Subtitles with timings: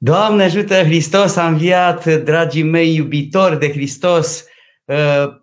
[0.00, 4.44] Doamne ajută, Hristos a înviat, dragii mei iubitori de Hristos,
[4.84, 4.96] uh,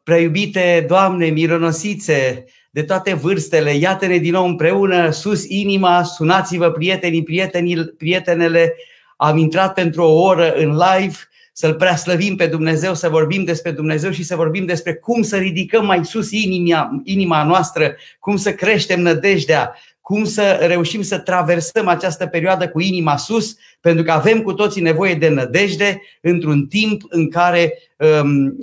[0.04, 7.86] preiubite Doamne, mironosițe de toate vârstele, iată-ne din nou împreună, sus inima, sunați-vă prietenii, prietenii,
[7.98, 8.76] prietenele,
[9.18, 11.16] am intrat pentru o oră în live,
[11.54, 15.86] să-L preaslăvim pe Dumnezeu, să vorbim despre Dumnezeu și să vorbim despre cum să ridicăm
[15.86, 19.76] mai sus inima, inima noastră, cum să creștem nădejdea,
[20.06, 24.82] cum să reușim să traversăm această perioadă cu inima sus, pentru că avem cu toții
[24.82, 28.58] nevoie de nădejde într-un timp în care um,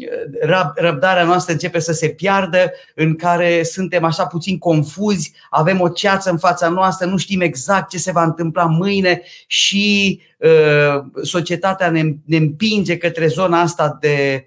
[0.75, 6.31] răbdarea noastră începe să se piardă, în care suntem așa puțin confuzi, avem o ceață
[6.31, 12.03] în fața noastră, nu știm exact ce se va întâmpla mâine și uh, societatea ne,
[12.25, 14.45] ne împinge către zona asta de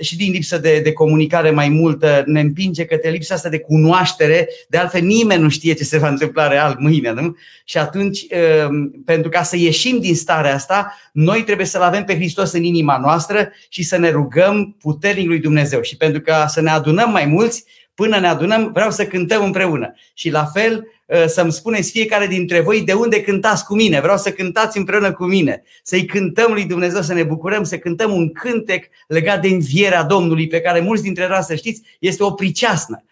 [0.00, 4.48] și din lipsă de, de comunicare mai multă ne împinge către lipsa asta de cunoaștere.
[4.68, 7.12] De altfel, nimeni nu știe ce se va întâmpla real mâine.
[7.12, 7.36] Nu?
[7.64, 8.26] Și atunci,
[8.68, 12.62] um, pentru ca să ieșim din starea asta, noi trebuie să-L avem pe Hristos în
[12.62, 15.82] inima noastră și să ne rugăm puternic lui Dumnezeu.
[15.82, 19.94] Și pentru ca să ne adunăm mai mulți, până ne adunăm, vreau să cântăm împreună.
[20.14, 24.00] Și la fel, uh, să-mi spuneți fiecare dintre voi de unde cântați cu mine.
[24.00, 28.12] Vreau să cântați împreună cu mine, să-i cântăm lui Dumnezeu, să ne bucurăm, să cântăm
[28.12, 32.30] un cântec legat de învierea Domnului, pe care mulți dintre noi, să știți, este o
[32.30, 33.02] priceasnă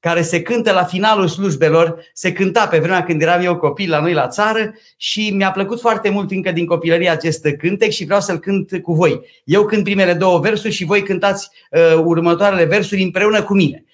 [0.00, 4.00] care se cântă la finalul slujbelor, se cânta pe vremea când eram eu copil la
[4.00, 8.20] noi la țară și mi-a plăcut foarte mult încă din copilărie acest cântec și vreau
[8.20, 9.20] să-l cânt cu voi.
[9.44, 13.84] Eu cânt primele două versuri și voi cântați uh, următoarele versuri împreună cu mine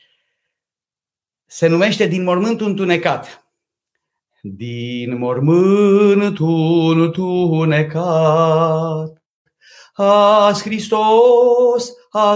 [1.51, 3.48] se numește Din mormântul întunecat.
[4.57, 9.23] Din mormântul întunecat,
[9.95, 12.33] azi Hristos a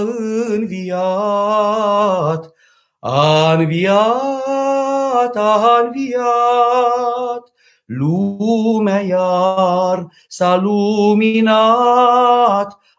[0.49, 2.53] înviat,
[2.99, 7.53] a înviat, a înviat,
[7.85, 11.59] lumea iar s-a luminat,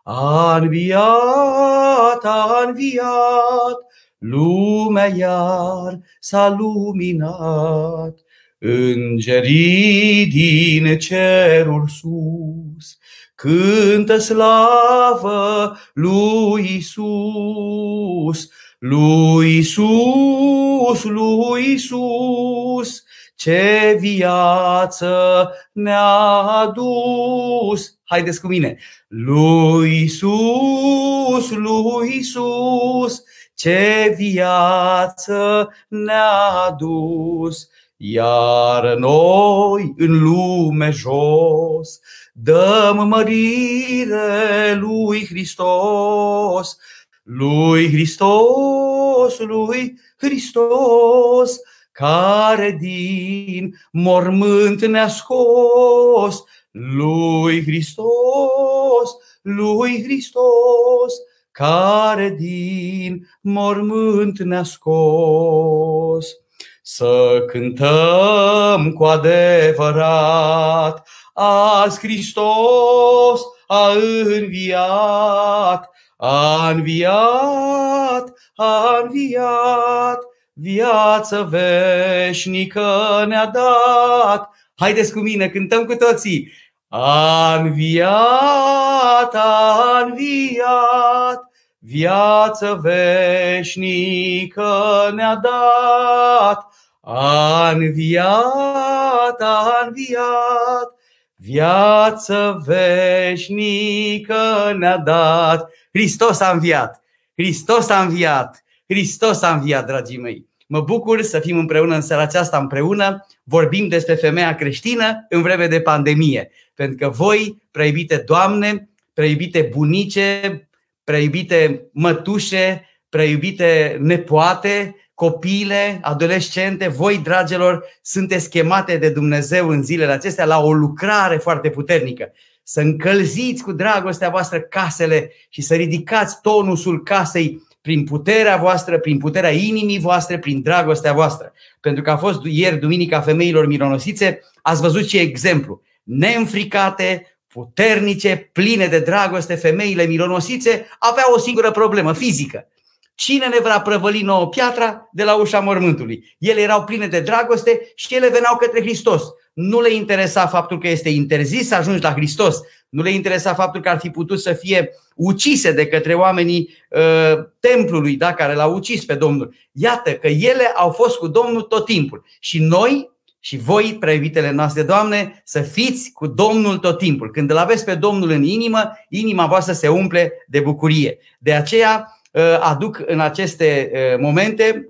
[0.04, 3.78] a înviat, a înviat,
[4.18, 8.23] lumea iar s-a luminat,
[8.66, 12.98] îngerii din cerul sus,
[13.36, 23.04] cântă slavă lui Isus, lui Isus, lui Isus,
[23.36, 28.00] ce viață ne-a adus.
[28.04, 28.78] Haideți cu mine!
[29.08, 33.24] Lui Isus, lui Isus,
[33.56, 36.38] ce viață ne-a
[36.68, 37.70] adus,
[38.06, 42.00] iar noi în lume jos
[42.34, 46.78] dăm mărire lui Hristos,
[47.24, 51.60] lui Hristos, lui Hristos,
[51.92, 61.14] care din mormânt ne-a scos, lui Hristos, lui Hristos,
[61.52, 66.43] care din mormânt ne-a scos.
[66.86, 73.90] Să cântăm cu adevărat, azi Hristos a
[74.38, 80.20] înviat, a înviat, a înviat,
[80.54, 84.50] viață veșnică ne-a dat.
[84.76, 86.52] Haideți cu mine, cântăm cu toții.
[86.88, 91.44] A înviat, a înviat,
[91.80, 94.72] viață veșnică
[95.16, 96.73] ne-a dat.
[97.06, 100.94] A înviat, a înviat,
[101.36, 104.36] viață veșnică
[104.78, 105.70] ne-a dat.
[105.92, 107.04] Hristos a înviat,
[107.36, 110.48] Hristos a înviat, Hristos a înviat, dragii mei.
[110.68, 113.26] Mă bucur să fim împreună în seara aceasta împreună.
[113.44, 116.52] Vorbim despre femeia creștină în vreme de pandemie.
[116.74, 120.70] Pentru că voi, preiubite doamne, preiubite bunice,
[121.04, 130.46] preiubite mătușe, preiubite nepoate, copile, adolescente, voi, dragilor, sunteți chemate de Dumnezeu în zilele acestea
[130.46, 132.32] la o lucrare foarte puternică.
[132.64, 139.18] Să încălziți cu dragostea voastră casele și să ridicați tonusul casei prin puterea voastră, prin
[139.18, 141.54] puterea inimii voastre, prin dragostea voastră.
[141.82, 145.82] Pentru că a fost ieri Duminica Femeilor Mironosițe, ați văzut ce exemplu.
[146.04, 152.68] Neînfricate, puternice, pline de dragoste, femeile mironosițe aveau o singură problemă fizică.
[153.16, 156.36] Cine ne vrea prăvăli nouă piatra de la ușa mormântului?
[156.40, 159.24] Ele erau pline de dragoste și ele veneau către Hristos.
[159.54, 162.60] Nu le interesa faptul că este interzis să ajungi la Hristos.
[162.90, 167.44] Nu le interesa faptul că ar fi putut să fie ucise de către oamenii uh,
[167.60, 169.56] templului da, care l-au ucis pe Domnul.
[169.72, 172.26] Iată că ele au fost cu Domnul tot timpul.
[172.40, 173.12] Și noi
[173.46, 177.32] Și voi, preiubitele noastre, Doamne, să fiți cu Domnul tot timpul.
[177.32, 181.18] Când îl aveți pe Domnul în inimă, inima voastră se umple de bucurie.
[181.40, 182.23] De aceea uh,
[182.60, 184.88] aduc în aceste uh, momente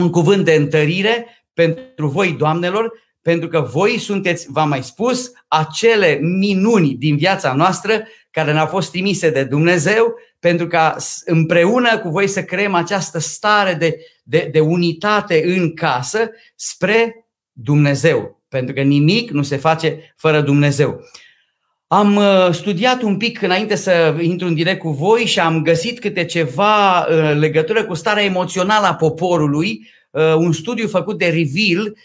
[0.00, 2.92] un cuvânt de întărire pentru voi, Doamnelor,
[3.22, 8.90] pentru că voi sunteți, v-am mai spus, acele minuni din viața noastră care ne-au fost
[8.90, 14.60] trimise de Dumnezeu, pentru ca împreună cu voi să creăm această stare de, de, de
[14.60, 21.00] unitate în casă spre Dumnezeu, pentru că nimic nu se face fără Dumnezeu.
[21.92, 26.00] Am uh, studiat un pic înainte să intru în direct cu voi și am găsit
[26.00, 31.96] câte ceva uh, legătură cu starea emoțională a poporului, uh, un studiu făcut de Reveal,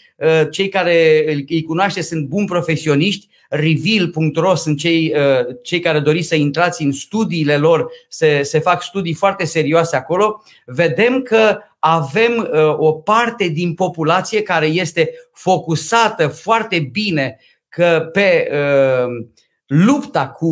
[0.50, 5.14] cei care îi cunoaște sunt buni profesioniști, reveal.ro sunt cei,
[5.62, 10.42] cei care doriți să intrați în studiile lor, se, se fac studii foarte serioase acolo,
[10.66, 17.38] vedem că avem uh, o parte din populație care este focusată foarte bine
[17.68, 19.26] că pe uh,
[19.68, 20.50] lupta cu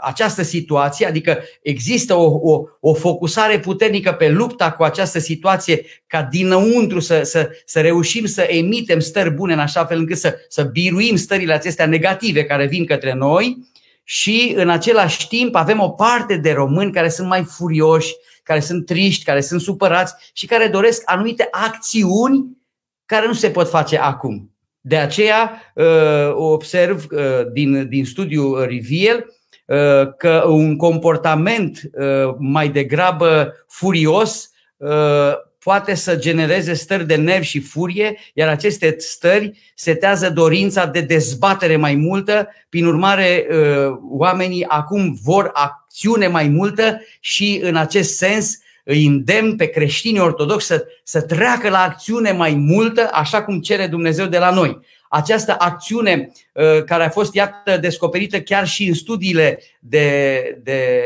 [0.00, 6.22] această situație, adică există o, o, o focusare puternică pe lupta cu această situație ca
[6.22, 10.62] dinăuntru să, să, să reușim să emitem stări bune în așa fel încât să, să
[10.62, 13.58] biruim stările acestea negative care vin către noi
[14.04, 18.86] și în același timp avem o parte de români care sunt mai furioși, care sunt
[18.86, 22.56] triști, care sunt supărați și care doresc anumite acțiuni
[23.06, 24.47] care nu se pot face acum.
[24.80, 27.20] De aceea uh, observ uh,
[27.52, 29.34] din, din studiul Riviel
[29.64, 31.80] uh, că un comportament
[32.38, 34.50] mai degrabă furios
[35.58, 41.76] poate să genereze stări de nervi și furie, iar aceste stări setează dorința de dezbatere
[41.76, 42.48] mai multă.
[42.68, 43.46] Prin urmare,
[44.10, 48.58] oamenii acum vor acțiune mai multă și în acest sens
[48.90, 53.86] îi îndemn pe creștinii ortodoxi să, să treacă la acțiune mai multă, așa cum cere
[53.86, 54.78] Dumnezeu de la noi.
[55.08, 61.02] Această acțiune uh, care a fost, iată, descoperită chiar și în studiile de, de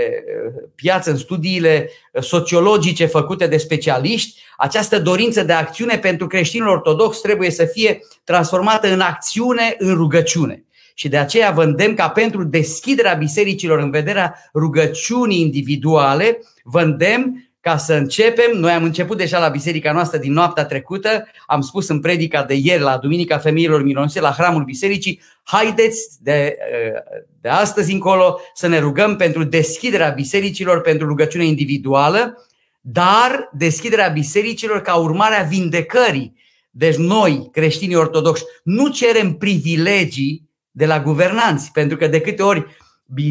[0.46, 1.90] uh, piață, în studiile
[2.20, 8.93] sociologice făcute de specialiști, această dorință de acțiune pentru creștinul ortodox trebuie să fie transformată
[8.93, 10.64] în acțiune, în rugăciune.
[10.94, 17.50] Și de aceea vă îndemn ca pentru deschiderea bisericilor în vederea rugăciunii individuale, vă îndemn
[17.62, 18.50] ca să începem.
[18.58, 22.54] Noi am început deja la biserica noastră din noaptea trecută, am spus în predica de
[22.54, 26.56] ieri la Duminica Femeilor Mironose, la hramul bisericii, haideți de,
[27.40, 32.46] de astăzi încolo să ne rugăm pentru deschiderea bisericilor, pentru rugăciune individuală,
[32.80, 36.36] dar deschiderea bisericilor ca urmare a vindecării.
[36.70, 42.66] Deci noi, creștinii ortodoxi, nu cerem privilegii de la guvernanți, pentru că de câte ori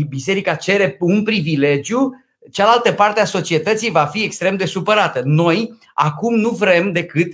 [0.09, 2.11] biserica cere un privilegiu,
[2.51, 5.21] cealaltă parte a societății va fi extrem de supărată.
[5.25, 7.31] Noi acum nu vrem decât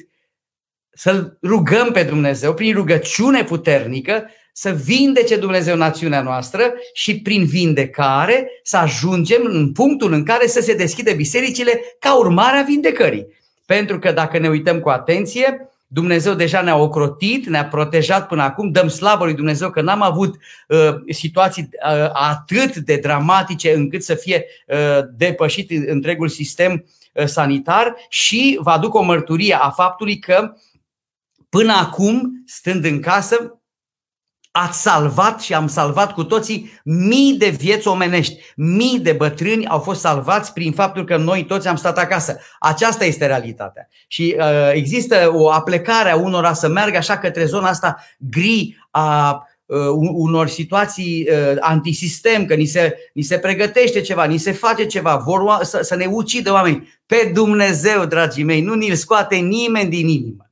[0.89, 8.49] să rugăm pe Dumnezeu prin rugăciune puternică să vindece Dumnezeu națiunea noastră și prin vindecare
[8.63, 13.27] să ajungem în punctul în care să se deschide bisericile ca urmare a vindecării.
[13.65, 18.71] Pentru că dacă ne uităm cu atenție, Dumnezeu deja ne-a ocrotit, ne-a protejat până acum,
[18.71, 20.35] dăm slavă lui Dumnezeu că n-am avut
[20.67, 27.95] uh, situații uh, atât de dramatice încât să fie uh, depășit întregul sistem uh, sanitar
[28.09, 30.53] și vă aduc o mărturie a faptului că
[31.49, 33.56] până acum, stând în casă,
[34.59, 38.35] ați salvat și am salvat cu toții mii de vieți omenești.
[38.55, 42.39] Mii de bătrâni au fost salvați prin faptul că noi toți am stat acasă.
[42.59, 43.87] Aceasta este realitatea.
[44.07, 49.41] Și uh, există o aplecare a unora să meargă așa către zona asta gri a
[49.65, 49.77] uh,
[50.13, 55.15] unor situații uh, antisistem, că ni se, ni se pregătește ceva, ni se face ceva,
[55.15, 56.87] vor să, să ne ucidă oameni.
[57.05, 60.46] Pe Dumnezeu, dragii mei, nu ni-l scoate nimeni din inimă.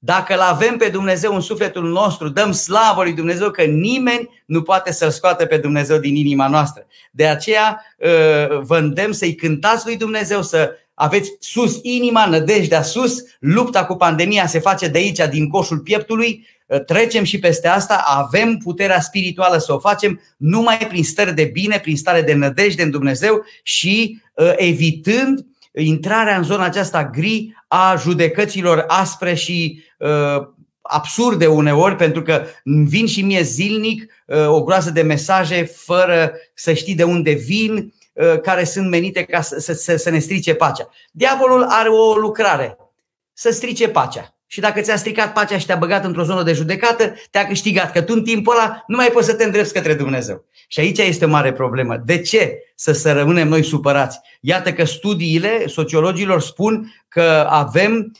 [0.00, 4.62] Dacă îl avem pe Dumnezeu în sufletul nostru, dăm slavă lui Dumnezeu că nimeni nu
[4.62, 6.86] poate să-L scoată pe Dumnezeu din inima noastră.
[7.10, 13.22] De aceea uh, vă îndemn să-i cântați lui Dumnezeu, să aveți sus inima, nădejdea sus,
[13.38, 18.04] lupta cu pandemia se face de aici, din coșul pieptului, uh, trecem și peste asta,
[18.06, 22.82] avem puterea spirituală să o facem numai prin stări de bine, prin stare de nădejde
[22.82, 25.46] în Dumnezeu și uh, evitând
[25.78, 30.46] intrarea în zona aceasta gri a judecăților aspre și uh,
[30.82, 36.72] absurde uneori, pentru că vin și mie zilnic uh, o groază de mesaje fără să
[36.72, 40.88] știi de unde vin, uh, care sunt menite ca să, să, să ne strice pacea.
[41.10, 42.76] Diavolul are o lucrare,
[43.32, 44.37] să strice pacea.
[44.50, 47.92] Și dacă ți-a stricat pacea și te-a băgat într-o zonă de judecată, te-a câștigat.
[47.92, 50.44] Că tu în timpul ăla nu mai poți să te îndrepți către Dumnezeu.
[50.68, 52.02] Și aici este o mare problemă.
[52.04, 54.20] De ce să, să rămânem noi supărați?
[54.40, 58.12] Iată că studiile sociologilor spun că avem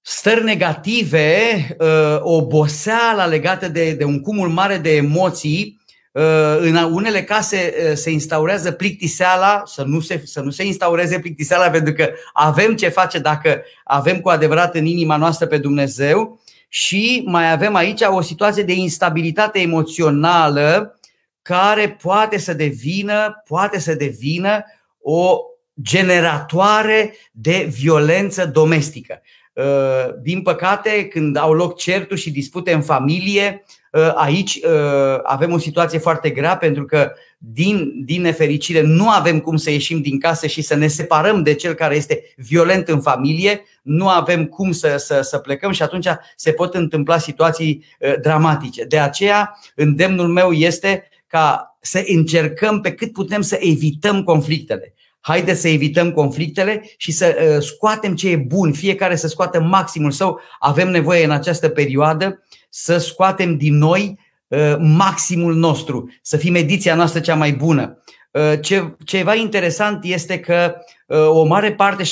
[0.00, 1.36] stări negative,
[1.78, 5.80] uh, o oboseală legată de, de un cumul mare de emoții.
[6.16, 11.18] Uh, în unele case uh, se instaurează plictiseala, să nu se, să nu se instaureze
[11.18, 16.40] plictiseala pentru că avem ce face dacă avem cu adevărat în inima noastră pe Dumnezeu
[16.68, 20.98] și mai avem aici o situație de instabilitate emoțională
[21.42, 24.64] care poate să devină, poate să devină
[25.00, 25.38] o
[25.82, 29.22] generatoare de violență domestică.
[29.52, 33.76] Uh, din păcate, când au loc certuri și dispute în familie, uh,
[34.14, 39.56] aici uh, avem o situație foarte grea pentru că din, din nefericire nu avem cum
[39.56, 43.62] să ieșim din casă și să ne separăm de cel care este violent în familie,
[43.82, 47.84] nu avem cum să, să, să plecăm și atunci se pot întâmpla situații
[48.20, 48.84] dramatice.
[48.84, 54.94] De aceea, îndemnul meu este ca să încercăm pe cât putem să evităm conflictele.
[55.20, 60.10] Haideți să evităm conflictele și să uh, scoatem ce e bun, fiecare să scoată maximul
[60.10, 60.40] său.
[60.58, 62.44] Avem nevoie în această perioadă
[62.78, 64.18] să scoatem din noi
[64.48, 68.02] uh, maximul nostru, să fim ediția noastră cea mai bună.
[68.30, 70.74] Uh, ce, ceva interesant este că
[71.28, 72.02] o mare parte,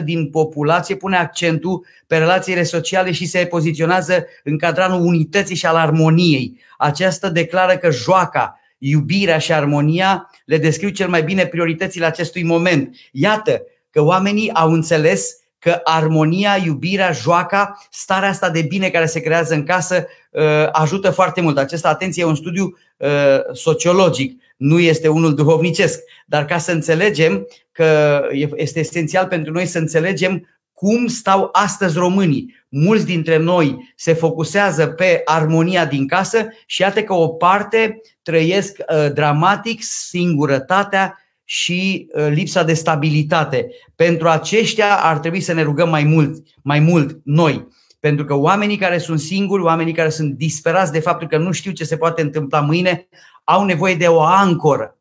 [0.00, 5.66] 72% din populație, pune accentul pe relațiile sociale și se poziționează în cadranul unității și
[5.66, 6.60] al armoniei.
[6.78, 12.96] Aceasta declară că joaca, iubirea și armonia le descriu cel mai bine prioritățile acestui moment.
[13.12, 19.20] Iată că oamenii au înțeles că armonia, iubirea, joaca, starea asta de bine care se
[19.20, 20.42] creează în casă uh,
[20.72, 21.58] ajută foarte mult.
[21.58, 23.08] Acesta, atenție, e un studiu uh,
[23.52, 26.00] sociologic, nu este unul duhovnicesc.
[26.26, 28.20] Dar ca să înțelegem că
[28.54, 32.64] este esențial pentru noi să înțelegem cum stau astăzi românii.
[32.68, 38.76] Mulți dintre noi se focusează pe armonia din casă și iată că o parte trăiesc
[38.78, 43.68] uh, dramatic singurătatea și uh, lipsa de stabilitate.
[43.94, 47.68] Pentru aceștia ar trebui să ne rugăm mai mult, mai mult noi.
[48.00, 51.72] Pentru că oamenii care sunt singuri, oamenii care sunt disperați de faptul că nu știu
[51.72, 53.08] ce se poate întâmpla mâine,
[53.44, 54.96] au nevoie de o ancoră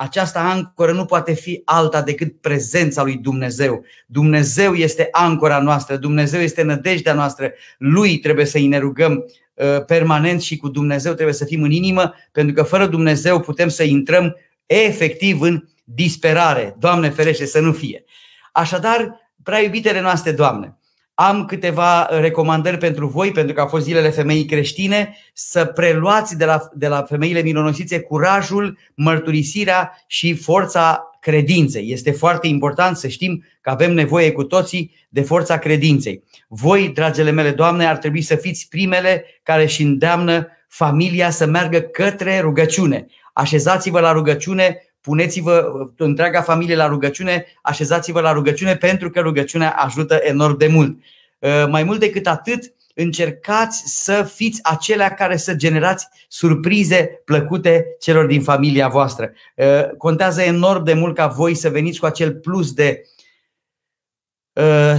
[0.00, 3.84] această ancoră nu poate fi alta decât prezența lui Dumnezeu.
[4.06, 7.52] Dumnezeu este ancora noastră, Dumnezeu este nădejdea noastră.
[7.78, 11.70] Lui trebuie să îi ne rugăm uh, permanent și cu Dumnezeu trebuie să fim în
[11.70, 14.36] inimă, pentru că fără Dumnezeu putem să intrăm
[14.68, 16.76] efectiv în disperare.
[16.78, 18.04] Doamne ferește să nu fie.
[18.52, 20.78] Așadar, prea iubitele noastre, Doamne,
[21.14, 26.44] am câteva recomandări pentru voi, pentru că au fost zilele femeii creștine, să preluați de
[26.44, 31.90] la, de la femeile mironosițe curajul, mărturisirea și forța credinței.
[31.90, 36.22] Este foarte important să știm că avem nevoie cu toții de forța credinței.
[36.48, 41.80] Voi, dragele mele doamne, ar trebui să fiți primele care își îndeamnă familia să meargă
[41.80, 43.06] către rugăciune.
[43.38, 50.18] Așezați-vă la rugăciune puneți-vă întreaga familie la rugăciune, așezați-vă la rugăciune pentru că rugăciunea ajută
[50.22, 50.98] enorm de mult.
[51.38, 58.26] Uh, mai mult decât atât, încercați să fiți acelea care să generați surprize plăcute celor
[58.26, 59.32] din familia voastră.
[59.54, 63.17] Uh, contează enorm de mult ca voi să veniți cu acel plus de uh,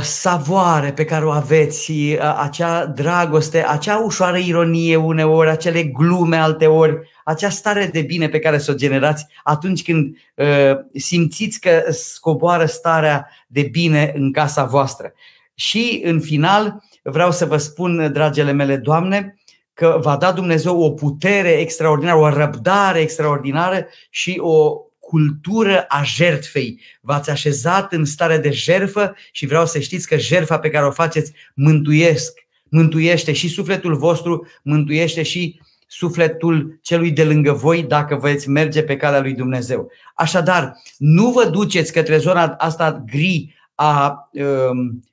[0.02, 1.92] savoare pe care o aveți,
[2.38, 8.58] acea dragoste, acea ușoară ironie uneori, acele glume alteori, acea stare de bine pe care
[8.58, 15.14] să o generați atunci când uh, simțiți că scoboară starea de bine în casa voastră.
[15.54, 19.40] Și în final vreau să vă spun, dragele mele Doamne,
[19.74, 26.82] că va da Dumnezeu o putere extraordinară, o răbdare extraordinară și o cultură a jertfei.
[27.02, 30.92] V-ați așezat în stare de jerfă și vreau să știți că jerfa pe care o
[30.92, 32.40] faceți mântuiesc,
[32.70, 38.96] mântuiește și sufletul vostru, mântuiește și sufletul celui de lângă voi dacă veți merge pe
[38.98, 39.92] calea lui Dumnezeu.
[40.16, 45.04] Așadar, nu vă duceți către zona asta gri a, um,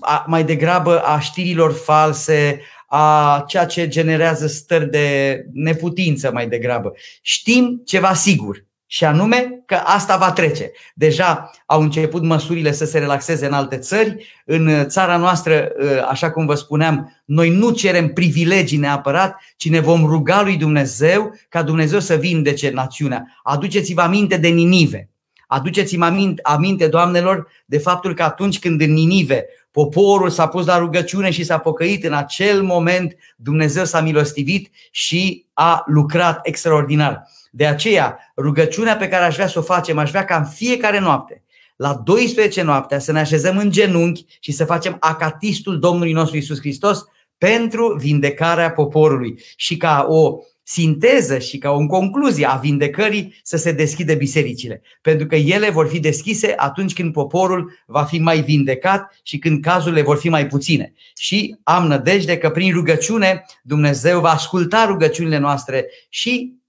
[0.00, 6.92] a mai degrabă a știrilor false, a ceea ce generează stări de neputință mai degrabă.
[7.22, 8.64] Știm ceva sigur.
[8.94, 10.70] Și anume că asta va trece.
[10.94, 14.26] Deja au început măsurile să se relaxeze în alte țări.
[14.44, 19.80] În țara noastră, ă, așa cum vă spuneam, noi nu cerem privilegii neapărat, ci ne
[19.80, 23.40] vom ruga lui Dumnezeu ca Dumnezeu să vindece națiunea.
[23.42, 25.08] Aduceți-vă aminte de Ninive.
[25.46, 30.78] Aduceți-mă aminte, aminte, doamnelor, de faptul că atunci când în Ninive poporul s-a pus la
[30.78, 37.22] rugăciune și s-a pocăit, în acel moment Dumnezeu s-a milostivit și a lucrat extraordinar.
[37.56, 40.98] De aceea, rugăciunea pe care aș vrea să o facem, aș vrea ca în fiecare
[40.98, 41.42] noapte,
[41.76, 46.58] la 12 noaptea, să ne așezăm în genunchi și să facem acatistul Domnului nostru Isus
[46.58, 47.04] Hristos
[47.38, 53.72] pentru vindecarea poporului și ca o sinteză și ca o concluzie a vindecării să se
[53.72, 54.82] deschidă bisericile.
[55.02, 59.62] Pentru că ele vor fi deschise atunci când poporul va fi mai vindecat și când
[59.62, 60.92] cazurile vor fi mai puține.
[61.16, 66.62] Și am nădejde că prin rugăciune Dumnezeu va asculta rugăciunile noastre și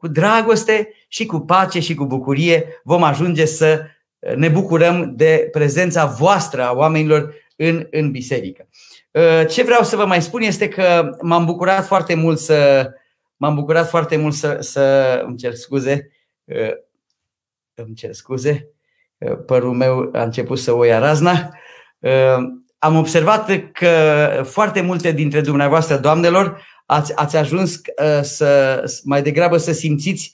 [0.00, 3.82] cu dragoste și cu pace și cu bucurie vom ajunge să
[4.36, 8.68] ne bucurăm de prezența voastră a oamenilor în, în biserică.
[9.48, 12.90] Ce vreau să vă mai spun este că m-am bucurat foarte mult să
[13.36, 14.82] m-am bucurat foarte mult să, să
[15.26, 16.10] îmi cer scuze,
[17.74, 18.68] îmi cer scuze,
[19.46, 21.50] părul meu a început să o ia razna.
[22.78, 23.92] Am observat că
[24.44, 27.80] foarte multe dintre dumneavoastră, doamnelor, ați, ați ajuns
[28.22, 30.32] să mai degrabă să simțiți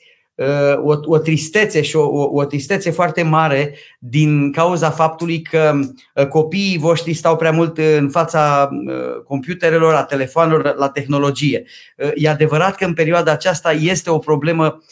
[0.83, 5.79] o, o tristețe și o, o, o tristețe foarte mare din cauza faptului că
[6.29, 8.69] copiii voștri stau prea mult în fața
[9.25, 11.65] computerelor, a telefonelor, la tehnologie.
[12.15, 14.83] E adevărat că în perioada aceasta este o problemă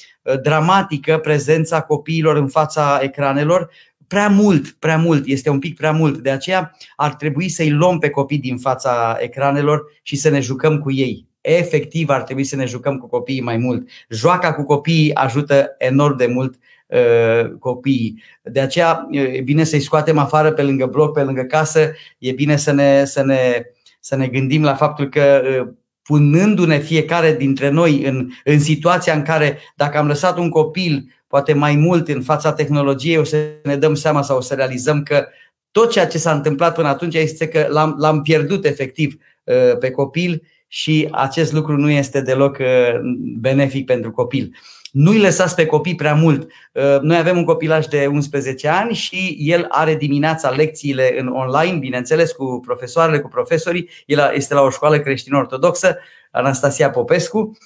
[0.42, 3.70] dramatică prezența copiilor în fața ecranelor,
[4.06, 6.18] prea mult, prea mult, este un pic prea mult.
[6.18, 10.78] De aceea ar trebui să-i luăm pe copii din fața ecranelor și să ne jucăm
[10.78, 13.88] cu ei efectiv ar trebui să ne jucăm cu copiii mai mult.
[14.08, 16.54] Joaca cu copiii ajută enorm de mult
[16.86, 18.22] uh, copiii.
[18.42, 22.56] De aceea e bine să-i scoatem afară pe lângă bloc, pe lângă casă, e bine
[22.56, 23.62] să ne, să ne,
[24.00, 25.72] să ne gândim la faptul că uh,
[26.02, 31.52] punându-ne fiecare dintre noi în, în situația în care dacă am lăsat un copil poate
[31.52, 35.26] mai mult în fața tehnologiei, o să ne dăm seama sau o să realizăm că
[35.70, 39.90] tot ceea ce s-a întâmplat până atunci este că l-am, l-am pierdut efectiv uh, pe
[39.90, 43.00] copil și acest lucru nu este deloc uh,
[43.40, 44.56] benefic pentru copil.
[44.92, 46.50] Nu-i lăsați pe copii prea mult.
[46.72, 51.78] Uh, noi avem un copilaj de 11 ani și el are dimineața lecțiile în online,
[51.78, 53.88] bineînțeles, cu profesoarele, cu profesorii.
[54.06, 55.98] El este la o școală creștin-ortodoxă,
[56.30, 57.56] Anastasia Popescu,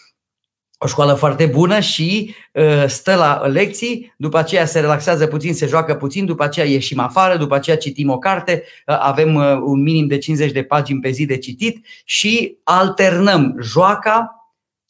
[0.78, 5.66] o școală foarte bună și uh, stă la lecții, după aceea se relaxează puțin, se
[5.66, 9.82] joacă puțin, după aceea ieșim afară, după aceea citim o carte, uh, avem uh, un
[9.82, 14.32] minim de 50 de pagini pe zi de citit și alternăm joaca,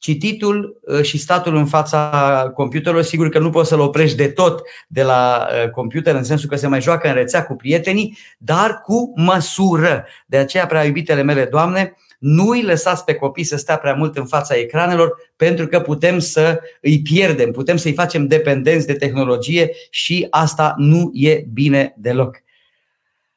[0.01, 3.05] cititul și statul în fața computerului.
[3.05, 6.67] Sigur că nu poți să-l oprești de tot de la computer, în sensul că se
[6.67, 10.07] mai joacă în rețea cu prietenii, dar cu măsură.
[10.27, 14.17] De aceea, prea iubitele mele, Doamne, nu îi lăsați pe copii să stea prea mult
[14.17, 19.71] în fața ecranelor pentru că putem să îi pierdem, putem să-i facem dependenți de tehnologie
[19.91, 22.43] și asta nu e bine deloc.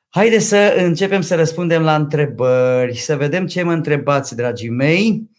[0.09, 5.29] Haideți să începem să răspundem la întrebări, să vedem ce mă întrebați, dragii mei.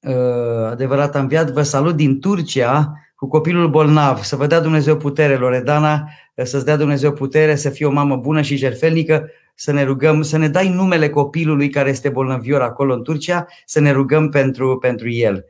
[0.00, 4.22] Uh, adevărat am viat, vă salut din Turcia cu copilul bolnav.
[4.22, 6.08] Să vă dea Dumnezeu putere, Loredana,
[6.42, 10.38] să-ți dea Dumnezeu putere, să fii o mamă bună și jertfelnică să ne rugăm, să
[10.38, 15.10] ne dai numele copilului care este bolnăvior acolo în Turcia, să ne rugăm pentru, pentru
[15.10, 15.44] el.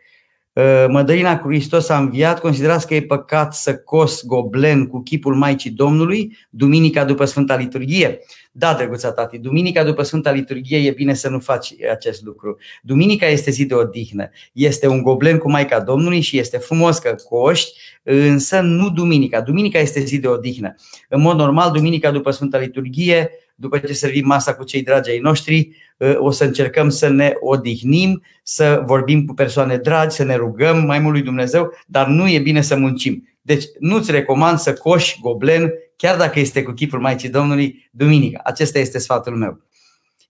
[0.53, 5.35] Uh, Mădălina cu Hristos a înviat, considerați că e păcat să cos goblen cu chipul
[5.35, 8.19] Maicii Domnului, duminica după Sfânta Liturghie?
[8.57, 12.59] Da, drăguța tati, duminica după Sfânta Liturghie e bine să nu faci acest lucru.
[12.83, 17.15] Duminica este zi de odihnă, este un goblen cu Maica Domnului și este frumos că
[17.29, 19.41] coști, însă nu duminica.
[19.41, 20.75] Duminica este zi de odihnă.
[21.09, 25.19] În mod normal, duminica după Sfânta Liturghie după ce servim masa cu cei dragi ai
[25.19, 30.35] noștri, ă, o să încercăm să ne odihnim, să vorbim cu persoane dragi, să ne
[30.35, 33.29] rugăm mai mult lui Dumnezeu, dar nu e bine să muncim.
[33.43, 38.41] Deci nu-ți recomand să coși goblen, chiar dacă este cu chipul Maicii Domnului, duminica.
[38.45, 39.63] Acesta este sfatul meu.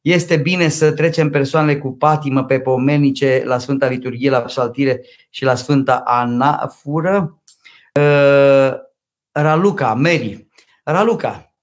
[0.01, 5.01] Este bine să trecem persoanele cu patimă pe pomenice la Sfânta Liturghie, la Psaltire
[5.31, 7.43] și la Sfânta Anafură.
[8.01, 8.81] Ă,
[9.33, 10.49] Raluca, Mary.
[10.85, 11.55] Raluca,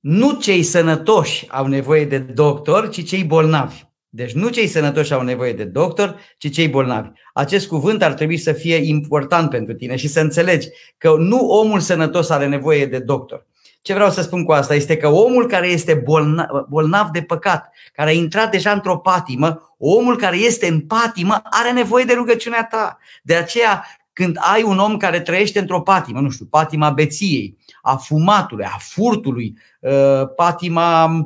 [0.00, 3.85] nu cei sănătoși au nevoie de doctor, ci cei bolnavi.
[4.08, 7.08] Deci nu cei sănătoși au nevoie de doctor, ci cei bolnavi.
[7.32, 11.80] Acest cuvânt ar trebui să fie important pentru tine și să înțelegi că nu omul
[11.80, 13.46] sănătos are nevoie de doctor.
[13.82, 17.72] Ce vreau să spun cu asta este că omul care este bolnav, bolnav de păcat,
[17.92, 22.64] care a intrat deja într-o patimă, omul care este în patimă are nevoie de rugăciunea
[22.70, 22.98] ta.
[23.22, 27.96] De aceea, când ai un om care trăiește într-o patimă, nu știu, patima beției, a
[27.96, 31.24] fumatului, a furtului, uh, patima uh,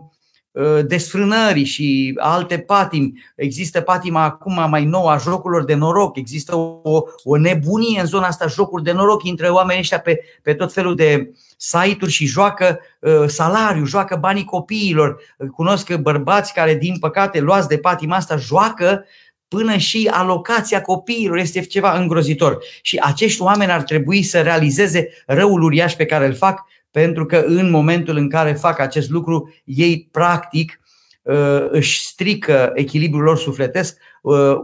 [0.87, 3.13] desfrânării și alte patimi.
[3.37, 8.27] Există patima acum mai nouă a jocurilor de noroc, există o, o nebunie în zona
[8.27, 12.81] asta, jocuri de noroc, intră oamenii ăștia pe, pe tot felul de site-uri și joacă
[13.01, 15.21] uh, salariu, joacă banii copiilor.
[15.53, 19.05] Cunosc bărbați care, din păcate, luați de patima asta, joacă
[19.49, 22.59] până și alocația copiilor este ceva îngrozitor.
[22.83, 27.45] Și acești oameni ar trebui să realizeze răul uriaș pe care îl fac, pentru că
[27.47, 30.81] în momentul în care fac acest lucru, ei practic
[31.23, 34.57] uh, își strică echilibrul lor sufletesc, uh,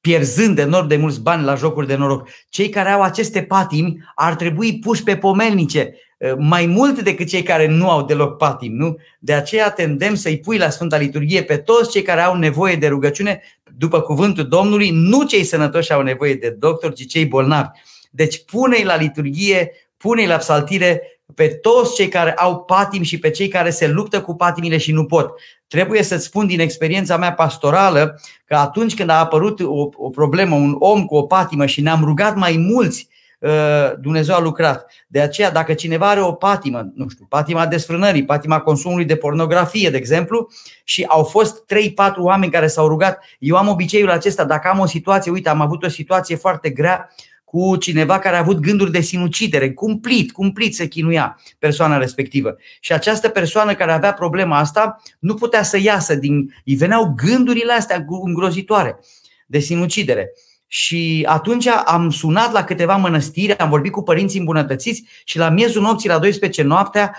[0.00, 2.28] pierzând enorm de mulți bani la jocuri de noroc.
[2.48, 7.42] Cei care au aceste patimi ar trebui puși pe pomelnice uh, mai mult decât cei
[7.42, 8.96] care nu au deloc patim, nu?
[9.18, 12.88] De aceea tendem să-i pui la Sfânta Liturghie pe toți cei care au nevoie de
[12.88, 13.42] rugăciune
[13.78, 17.68] după cuvântul Domnului, nu cei sănătoși au nevoie de doctor, ci cei bolnavi.
[18.10, 23.30] Deci pune-i la liturghie, pune-i la psaltire pe toți cei care au patim și pe
[23.30, 25.30] cei care se luptă cu patimile și nu pot.
[25.68, 30.54] Trebuie să-ți spun din experiența mea pastorală că atunci când a apărut o, o problemă,
[30.54, 33.08] un om cu o patimă și ne-am rugat mai mulți,
[33.38, 34.92] uh, Dumnezeu a lucrat.
[35.06, 39.90] De aceea, dacă cineva are o patimă, nu știu, patima desfrânării, patima consumului de pornografie,
[39.90, 40.48] de exemplu,
[40.84, 44.86] și au fost 3-4 oameni care s-au rugat, eu am obiceiul acesta, dacă am o
[44.86, 47.10] situație, uite, am avut o situație foarte grea,
[47.46, 52.56] cu cineva care a avut gânduri de sinucidere, cumplit, cumplit se chinuia persoana respectivă.
[52.80, 56.54] Și această persoană care avea problema asta nu putea să iasă din.
[56.64, 58.98] îi veneau gândurile astea îngrozitoare
[59.46, 60.32] de sinucidere.
[60.66, 65.82] Și atunci am sunat la câteva mănăstiri, am vorbit cu părinții îmbunătățiți și la miezul
[65.82, 67.16] nopții, la 12 noaptea,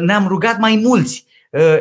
[0.00, 1.29] ne-am rugat mai mulți Uh,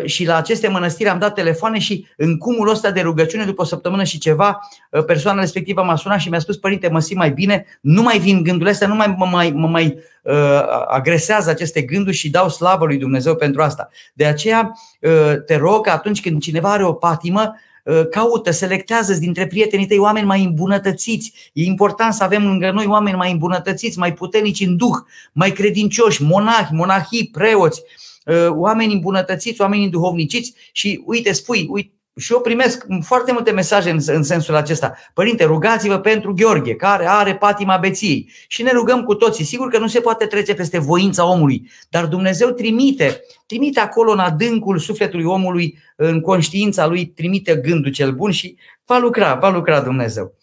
[0.06, 3.66] și la aceste mănăstiri am dat telefoane și în cumul ăsta de rugăciune, după o
[3.66, 4.60] săptămână și ceva,
[4.92, 8.20] uh, persoana respectivă m-a sunat și mi-a spus, părinte, mă simt mai bine, nu mai
[8.20, 12.50] vin gândurile astea, nu mai mă mai, mă mai uh, agresează aceste gânduri și dau
[12.50, 13.90] slavă lui Dumnezeu pentru asta.
[14.14, 19.14] De aceea uh, te rog că atunci când cineva are o patimă, uh, caută, selectează
[19.14, 21.52] dintre prietenii tăi oameni mai îmbunătățiți.
[21.54, 24.98] E important să avem lângă noi oameni mai îmbunătățiți, mai puternici în duh,
[25.32, 28.09] mai credincioși, monahi, monahii, preoți, Uh,
[28.50, 34.00] oameni îmbunătățiți, oameni duhovniciți și uite, spui, uite, și eu primesc foarte multe mesaje în,
[34.06, 34.96] în sensul acesta.
[35.14, 38.32] Părinte, rugați-vă pentru Gheorghe, care are patima beției.
[38.48, 39.46] Și ne rugăm cu toții.
[39.46, 44.20] Sigur că nu se poate trece peste voința omului, dar Dumnezeu trimite, trimite acolo în
[44.20, 49.82] adâncul sufletului omului, în conștiința lui, trimite gândul cel bun și va lucra, va lucra
[49.82, 50.34] Dumnezeu.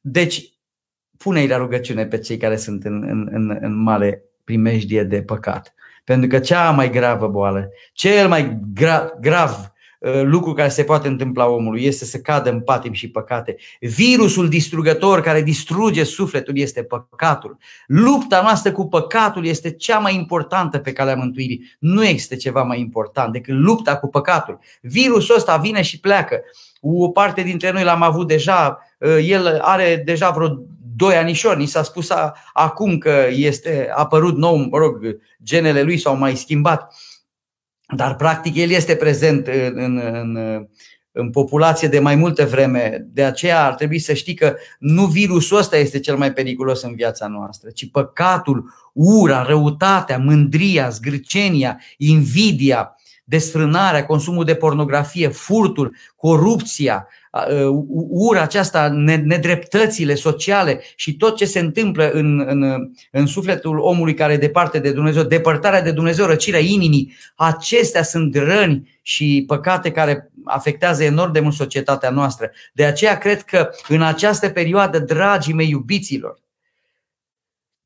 [0.00, 0.52] Deci,
[1.16, 5.74] pune-i la rugăciune pe cei care sunt în, în, în, în mare primejdie de păcat.
[6.06, 11.08] Pentru că cea mai gravă boală, cel mai gra- grav uh, lucru care se poate
[11.08, 13.56] întâmpla omului este să cadă în patim și păcate.
[13.80, 17.56] Virusul distrugător care distruge sufletul este păcatul.
[17.86, 21.76] Lupta noastră cu păcatul este cea mai importantă pe calea mântuirii.
[21.78, 24.58] Nu există ceva mai important decât lupta cu păcatul.
[24.80, 26.40] Virusul ăsta vine și pleacă.
[26.80, 30.58] O parte dintre noi l-am avut deja, uh, el are deja vreo
[30.96, 31.58] doi anișori.
[31.58, 34.98] Ni s-a spus a, acum că este apărut nou, mă rog,
[35.42, 36.94] genele lui s-au mai schimbat.
[37.96, 40.36] Dar practic el este prezent în, în, în,
[41.12, 43.06] în populație de mai multă vreme.
[43.08, 46.94] De aceea ar trebui să știi că nu virusul ăsta este cel mai periculos în
[46.94, 52.95] viața noastră, ci păcatul, ura, răutatea, mândria, zgârcenia, invidia,
[53.28, 57.08] desfrânarea, consumul de pornografie, furtul, corupția,
[58.08, 58.88] ura aceasta,
[59.24, 64.78] nedreptățile sociale și tot ce se întâmplă în, în, în sufletul omului care e departe
[64.78, 71.32] de Dumnezeu, depărtarea de Dumnezeu, răcirea inimii, acestea sunt răni și păcate care afectează enorm
[71.32, 72.50] de mult societatea noastră.
[72.72, 76.44] De aceea cred că în această perioadă, dragii mei iubiților,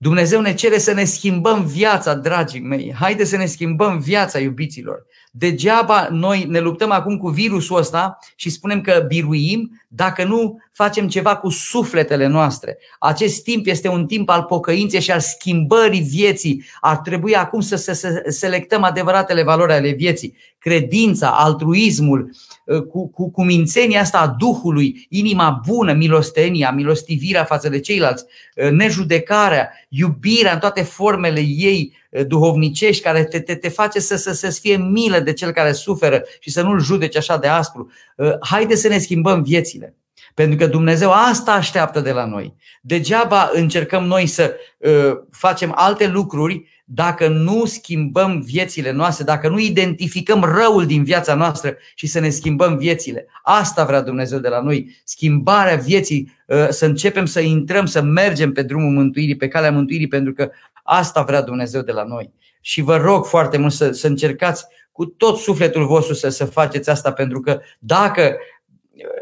[0.03, 2.95] Dumnezeu ne cere să ne schimbăm viața, dragii mei.
[2.95, 5.07] Haide să ne schimbăm viața, iubiților.
[5.31, 11.09] Degeaba noi ne luptăm acum cu virusul ăsta și spunem că biruim dacă nu facem
[11.09, 12.79] ceva cu sufletele noastre.
[12.99, 16.65] Acest timp este un timp al pocăinței și al schimbării vieții.
[16.81, 20.37] Ar trebui acum să, să, să selectăm adevăratele valori ale vieții.
[20.61, 22.31] Credința, altruismul,
[22.69, 28.25] ă, cu, cu, cu mințenia asta a Duhului, inima bună, milostenia, milostivirea față de ceilalți,
[28.65, 34.17] ă, nejudecarea, iubirea în toate formele ei, Eh, duhovnicești care te, te, te face să,
[34.17, 37.91] să, să fie milă de cel care suferă și să nu-l judeci așa de aspru.
[38.17, 39.95] Eh, haide să ne schimbăm viețile.
[40.35, 42.55] Pentru că Dumnezeu asta așteaptă de la noi.
[42.83, 49.59] Degeaba încercăm noi să uh, facem alte lucruri dacă nu schimbăm viețile noastre, dacă nu
[49.59, 53.27] identificăm răul din viața noastră și să ne schimbăm viețile.
[53.43, 55.01] Asta vrea Dumnezeu de la noi.
[55.05, 60.09] Schimbarea vieții, uh, să începem să intrăm, să mergem pe drumul mântuirii, pe calea mântuirii,
[60.09, 60.51] pentru că
[60.93, 62.33] Asta vrea Dumnezeu de la noi.
[62.61, 66.91] Și vă rog foarte mult să, să încercați cu tot sufletul vostru să, să faceți
[66.91, 68.37] asta, pentru că dacă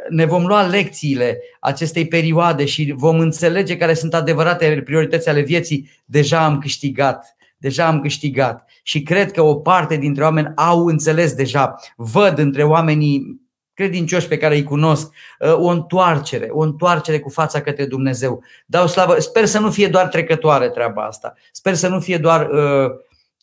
[0.08, 5.90] ne vom lua lecțiile acestei perioade și vom înțelege care sunt adevărate priorități ale vieții,
[6.04, 7.36] deja am câștigat.
[7.56, 8.68] Deja am câștigat.
[8.82, 11.74] Și cred că o parte dintre oameni au înțeles deja.
[11.96, 13.40] Văd între oamenii
[13.78, 18.42] credincioși pe care îi cunosc, uh, o întoarcere, o întoarcere cu fața către Dumnezeu.
[18.66, 22.48] Dau slavă, sper să nu fie doar trecătoare treaba asta, sper să nu fie doar
[22.48, 22.90] uh,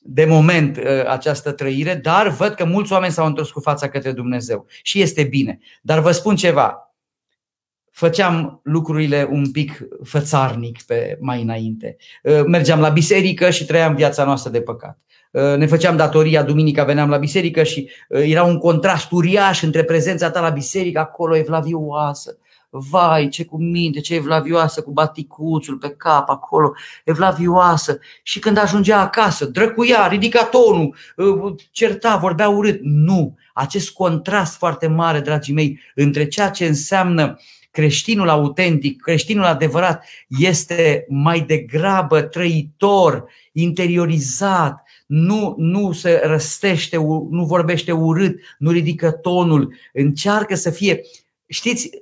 [0.08, 4.12] de moment uh, această trăire, dar văd că mulți oameni s-au întors cu fața către
[4.12, 5.60] Dumnezeu și este bine.
[5.82, 6.96] Dar vă spun ceva,
[7.92, 11.98] făceam lucrurile un pic fățarnic pe mai înainte.
[12.46, 15.00] Mergeam la biserică și trăiam viața noastră de păcat.
[15.32, 20.42] Ne făceam datoria, duminica veneam la biserică și era un contrast uriaș între prezența ta
[20.42, 22.38] la biserică, acolo evlavioasă,
[22.90, 28.00] vai, ce cu minte, ce evlavioasă, cu baticuțul pe cap acolo, evlavioasă.
[28.24, 30.96] Și când ajungea acasă, drăcuia, ridica tonul,
[31.72, 32.80] certa, vorbea urât.
[32.82, 37.40] Nu, acest contrast foarte mare, dragii mei, între ceea ce înseamnă
[37.72, 46.98] creștinul autentic, creștinul adevărat, este mai degrabă trăitor, interiorizat, nu, nu se răstește,
[47.30, 51.02] nu vorbește urât, nu ridică tonul, încearcă să fie.
[51.48, 52.00] Știți, ă,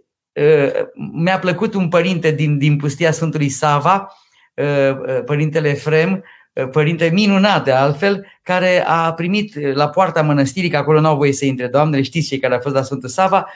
[1.14, 4.14] mi-a plăcut un părinte din, din pustia Sfântului Sava,
[4.58, 6.24] ă, ă, părintele Frem,
[6.72, 11.46] părinte minunat de altfel, care a primit la poarta mănăstirii, că acolo n-au voie să
[11.46, 13.48] intre doamnele, știți cei care au fost la Sfântul Sava,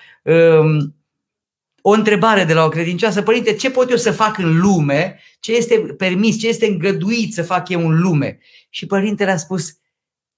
[1.81, 5.55] o întrebare de la o credincioasă, părinte, ce pot eu să fac în lume, ce
[5.55, 8.39] este permis, ce este îngăduit să fac eu în lume?
[8.69, 9.77] Și părintele a spus,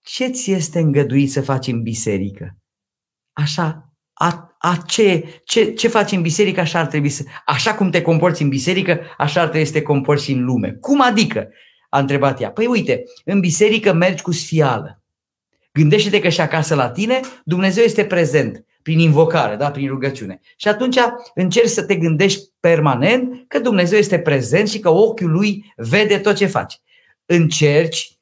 [0.01, 2.57] ce ți este îngăduit să faci în biserică?
[3.33, 7.23] Așa, a, a ce, ce, ce faci în biserică, așa ar trebui să...
[7.45, 10.77] Așa cum te comporți în biserică, așa ar trebui să te comporți și în lume.
[10.81, 11.49] Cum adică?
[11.89, 12.51] A întrebat ea.
[12.51, 15.03] Păi uite, în biserică mergi cu sfială.
[15.73, 19.71] Gândește-te că și acasă la tine Dumnezeu este prezent prin invocare, da?
[19.71, 20.39] prin rugăciune.
[20.57, 20.97] Și atunci
[21.33, 26.35] încerci să te gândești permanent că Dumnezeu este prezent și că ochiul lui vede tot
[26.35, 26.79] ce faci.
[27.25, 28.18] Încerci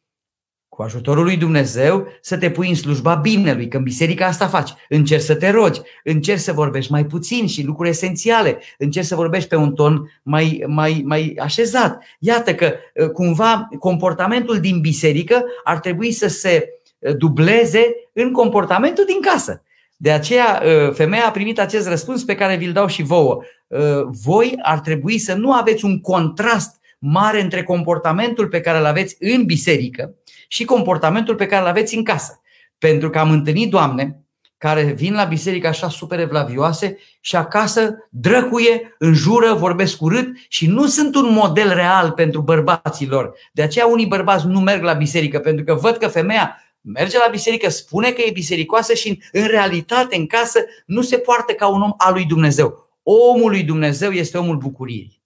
[0.77, 4.69] cu ajutorul lui Dumnezeu să te pui în slujba binelui, că în biserica asta faci.
[4.89, 9.49] Încerci să te rogi, încerci să vorbești mai puțin și lucruri esențiale, încerci să vorbești
[9.49, 12.03] pe un ton mai, mai, mai așezat.
[12.19, 16.69] Iată că ă, cumva comportamentul din biserică ar trebui să se
[17.05, 19.63] ă, dubleze în comportamentul din casă.
[19.95, 23.41] De aceea, ă, femeia a primit acest răspuns pe care vi-l dau și vouă.
[23.71, 28.85] Ă, voi ar trebui să nu aveți un contrast mare între comportamentul pe care îl
[28.85, 30.13] aveți în biserică
[30.47, 32.41] și comportamentul pe care îl aveți în casă.
[32.77, 34.21] Pentru că am întâlnit doamne
[34.57, 40.85] care vin la biserică așa super evlavioase și acasă drăcuie, înjură, vorbesc urât și nu
[40.85, 43.33] sunt un model real pentru bărbații lor.
[43.53, 47.27] De aceea unii bărbați nu merg la biserică pentru că văd că femeia merge la
[47.31, 51.81] biserică, spune că e bisericoasă și în realitate în casă nu se poartă ca un
[51.81, 52.89] om al lui Dumnezeu.
[53.03, 55.21] Omul lui Dumnezeu este omul bucuriei.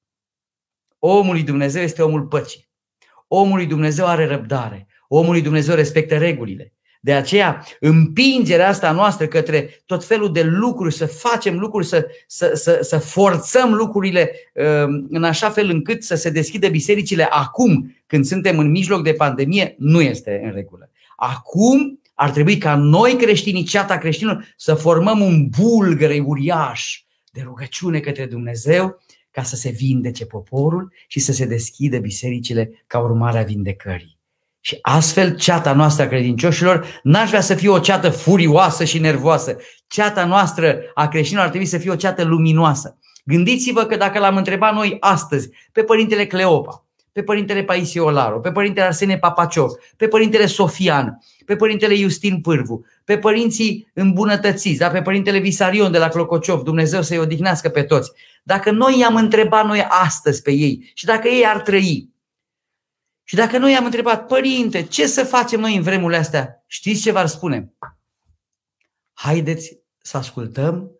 [1.00, 2.70] Omul lui Dumnezeu este omul păcii.
[3.28, 4.88] Omul lui Dumnezeu are răbdare.
[5.14, 6.74] Omul lui Dumnezeu respectă regulile.
[7.02, 12.52] De aceea, împingerea asta noastră către tot felul de lucruri, să facem lucruri, să, să,
[12.54, 18.26] să, să forțăm lucrurile um, în așa fel încât să se deschidă bisericile acum, când
[18.26, 20.90] suntem în mijloc de pandemie, nu este în regulă.
[21.16, 28.00] Acum ar trebui ca noi creștinii, ceata creștinilor, să formăm un bulgăre uriaș de rugăciune
[28.00, 33.44] către Dumnezeu ca să se vindece poporul și să se deschidă bisericile ca urmare a
[33.44, 34.20] vindecării.
[34.62, 39.56] Și astfel, ceata noastră a credincioșilor n-aș vrea să fie o ceată furioasă și nervoasă.
[39.88, 42.98] Ceata noastră a creștinilor ar trebui să fie o ceată luminoasă.
[43.26, 48.52] Gândiți-vă că dacă l-am întrebat noi astăzi pe Părintele Cleopa, pe părintele Paisie Olaru, pe
[48.52, 54.88] părintele Arsene Papaciov, pe părintele Sofian, pe părintele Justin Pârvu, pe părinții îmbunătățiți, da?
[54.88, 58.12] pe părintele Visarion de la Clocociov, Dumnezeu să-i odihnească pe toți.
[58.44, 62.10] Dacă noi i-am întrebat noi astăzi pe ei și dacă ei ar trăi,
[63.32, 66.64] și dacă noi i-am întrebat, părinte, ce să facem noi în vremurile astea?
[66.68, 67.74] Știți ce v-ar spune?
[69.14, 70.92] Haideți să ascultăm,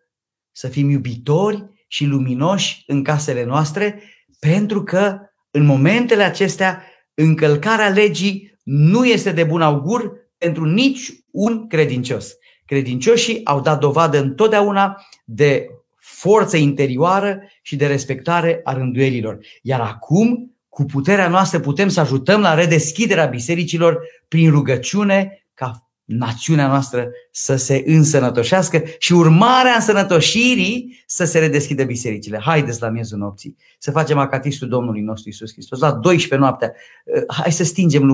[0.52, 4.02] să fim iubitori și luminoși în casele noastre,
[4.38, 5.18] pentru că
[5.50, 12.32] în momentele acestea, încălcarea legii nu este de bun augur pentru nici un credincios.
[12.66, 15.66] Credincioșii au dat dovadă întotdeauna de
[15.96, 19.38] forță interioară și de respectare a rânduielilor.
[19.62, 26.66] Iar acum, cu puterea noastră, putem să ajutăm la redeschiderea bisericilor prin rugăciune ca națiunea
[26.66, 32.38] noastră să se însănătoșească și urmarea însănătoșirii să se redeschidă bisericile.
[32.38, 35.78] Haideți la miezul nopții să facem acatistul Domnului nostru Isus Hristos.
[35.80, 36.72] La 12 noaptea,
[37.04, 38.04] eh, hai să stingem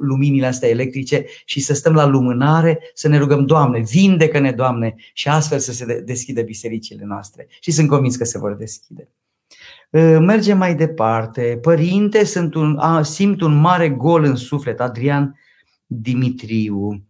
[0.00, 5.28] luminile astea electrice și să stăm la lumânare, să ne rugăm, Doamne, vindecă-ne, Doamne, și
[5.28, 7.46] astfel să se deschidă bisericile noastre.
[7.60, 9.08] Și sunt convins că se vor deschide.
[9.96, 11.58] Eh, mergem mai departe.
[11.62, 14.80] Părinte, sunt un, simt un mare gol în suflet.
[14.80, 15.38] Adrian,
[15.86, 17.04] Dimitriu.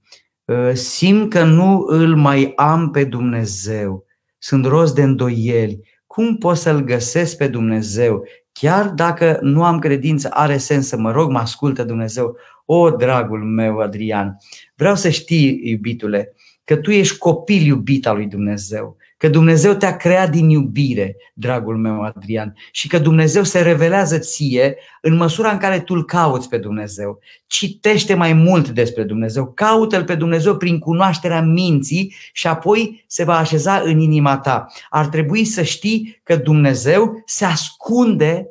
[0.49, 4.05] Ă, simt că nu îl mai am pe Dumnezeu.
[4.39, 5.81] Sunt roz de îndoieli.
[6.07, 8.25] Cum pot să-L găsesc pe Dumnezeu?
[8.53, 12.37] Chiar dacă nu am credință, are sens să mă rog, mă ascultă Dumnezeu.
[12.65, 14.37] O, dragul meu, Adrian,
[14.75, 19.97] vreau să știi, iubitule, că tu ești copil iubit al lui Dumnezeu că Dumnezeu te-a
[19.97, 25.59] creat din iubire, dragul meu Adrian, și că Dumnezeu se revelează ție în măsura în
[25.59, 27.19] care tu îl cauți pe Dumnezeu.
[27.47, 33.37] Citește mai mult despre Dumnezeu, caută-l pe Dumnezeu prin cunoașterea minții și apoi se va
[33.37, 34.67] așeza în inima ta.
[34.91, 38.47] Ar trebui să știi că Dumnezeu se ascunde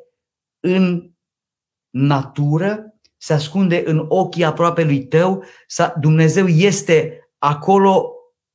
[0.60, 1.10] în
[1.89, 5.43] natură, se ascunde în ochii aproape lui tău,
[5.99, 8.10] Dumnezeu este acolo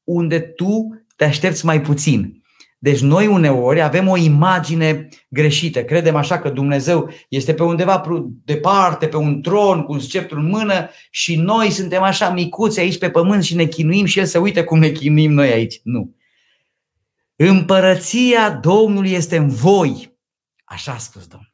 [0.04, 2.42] unde tu te aștepți mai puțin.
[2.78, 5.85] Deci noi uneori avem o imagine greșită.
[5.85, 8.02] Credem așa că Dumnezeu este pe undeva
[8.44, 12.98] departe, pe un tron, cu un sceptru în mână și noi suntem așa micuți aici
[12.98, 15.80] pe pământ și ne chinuim și El să uite cum ne chinuim noi aici.
[15.83, 16.16] Nu.
[17.37, 20.18] Împărăția Domnului este în voi.
[20.64, 21.52] Așa a spus Domnul.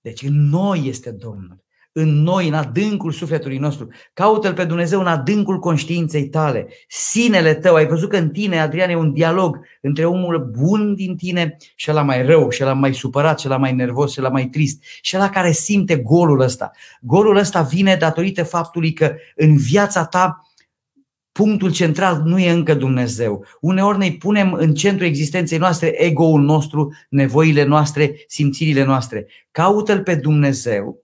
[0.00, 1.61] Deci în noi este Domnul
[1.92, 3.88] în noi, în adâncul sufletului nostru.
[4.12, 6.68] Caută-L pe Dumnezeu în adâncul conștiinței tale.
[6.88, 11.16] Sinele tău, ai văzut că în tine, Adrian, e un dialog între omul bun din
[11.16, 14.28] tine și ăla mai rău, și ăla mai supărat, și ăla mai nervos, și ăla
[14.28, 16.70] mai trist, și ăla care simte golul ăsta.
[17.00, 20.46] Golul ăsta vine datorită faptului că în viața ta
[21.32, 23.44] punctul central nu e încă Dumnezeu.
[23.60, 29.26] Uneori ne punem în centrul existenței noastre ego-ul nostru, nevoile noastre, simțirile noastre.
[29.50, 31.01] Caută-L pe Dumnezeu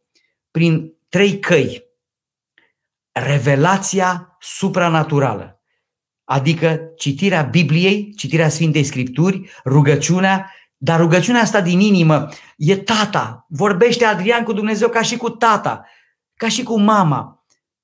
[0.58, 1.84] prin trei căi.
[3.12, 5.62] Revelația supranaturală,
[6.24, 13.46] adică citirea Bibliei, citirea Sfintei Scripturi, rugăciunea, dar rugăciunea asta din inimă e tata.
[13.48, 15.84] Vorbește Adrian cu Dumnezeu ca și cu tata,
[16.34, 17.37] ca și cu mama.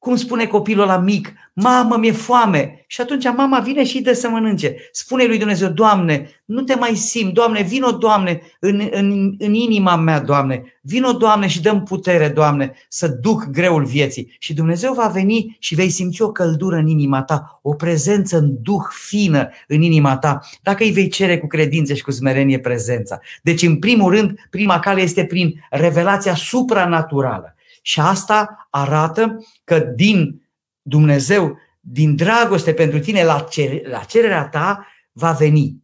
[0.05, 2.85] Cum spune copilul la mic, mamă, mi-e foame.
[2.87, 4.77] Și atunci mama vine și îi dă să mănânce.
[4.93, 9.97] Spune lui Dumnezeu, Doamne, nu te mai simt, Doamne, vino, Doamne, în, în, în inima
[9.97, 14.37] mea, Doamne, vino, Doamne, și dăm putere, Doamne, să duc greul vieții.
[14.39, 18.55] Și Dumnezeu va veni și vei simți o căldură în inima ta, o prezență în
[18.63, 23.21] duh fină în inima ta, dacă îi vei cere cu credință și cu smerenie prezența.
[23.43, 27.55] Deci, în primul rând, prima cale este prin revelația supranaturală.
[27.87, 30.49] Și asta arată că din
[30.83, 35.83] Dumnezeu, din dragoste pentru tine, la, cer- la cererea ta, va veni.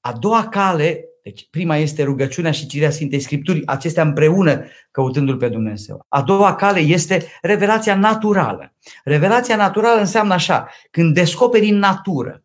[0.00, 5.48] A doua cale, deci prima este rugăciunea și citirea Sfintei Scripturi, acestea împreună căutându-L pe
[5.48, 6.06] Dumnezeu.
[6.08, 8.74] A doua cale este revelația naturală.
[9.04, 12.44] Revelația naturală înseamnă așa, când descoperi în natură,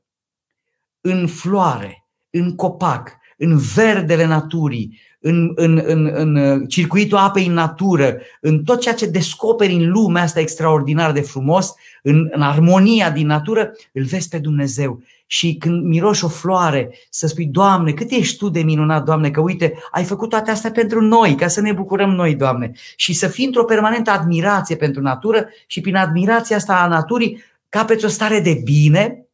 [1.01, 7.53] în floare, în copac, în verdele naturii, în, în, în, în uh, circuitul apei în
[7.53, 13.11] natură, în tot ceea ce descoperi în lumea asta extraordinar de frumos, în, în armonia
[13.11, 15.01] din natură, îl vezi pe Dumnezeu.
[15.29, 19.41] Și când miroși o floare, să spui, Doamne, cât ești Tu de minunat, Doamne, că
[19.41, 22.71] uite, ai făcut toate astea pentru noi, ca să ne bucurăm noi, Doamne.
[22.95, 28.05] Și să fii într-o permanentă admirație pentru natură și prin admirația asta a naturii capeți
[28.05, 29.25] o stare de bine.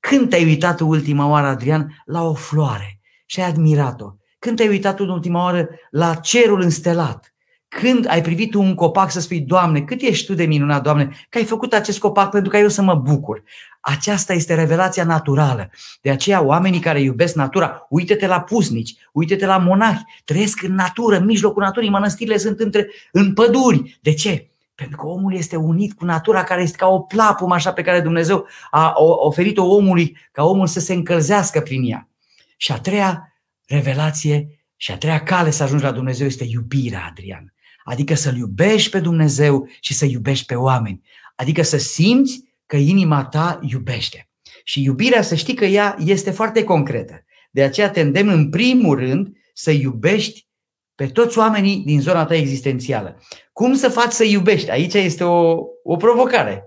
[0.00, 4.12] Când te-ai uitat ultima oară, Adrian, la o floare și ai admirat-o?
[4.44, 7.34] Când te-ai uitat în ultima oară la cerul înstelat?
[7.68, 11.10] Când ai privit tu un copac să spui, Doamne, cât ești Tu de minunat, Doamne,
[11.28, 13.42] că ai făcut acest copac pentru ca eu să mă bucur.
[13.80, 15.70] Aceasta este revelația naturală.
[16.00, 21.16] De aceea oamenii care iubesc natura, uite-te la pusnici, uite-te la monahi, trăiesc în natură,
[21.16, 23.98] în mijlocul naturii, mănăstirile sunt între, în păduri.
[24.02, 24.50] De ce?
[24.74, 28.00] Pentru că omul este unit cu natura care este ca o plapumă așa pe care
[28.00, 32.08] Dumnezeu a oferit-o omului ca omul să se încălzească prin ea.
[32.56, 33.28] Și a treia
[33.66, 37.54] revelație și a treia cale să ajungi la Dumnezeu este iubirea, Adrian.
[37.84, 41.02] Adică să-L iubești pe Dumnezeu și să iubești pe oameni.
[41.36, 44.28] Adică să simți că inima ta iubește.
[44.64, 47.24] Și iubirea, să știi că ea este foarte concretă.
[47.50, 50.48] De aceea te îndemn în primul rând să iubești
[50.94, 53.20] pe toți oamenii din zona ta existențială.
[53.52, 54.70] Cum să faci să iubești?
[54.70, 56.64] Aici este o, o provocare.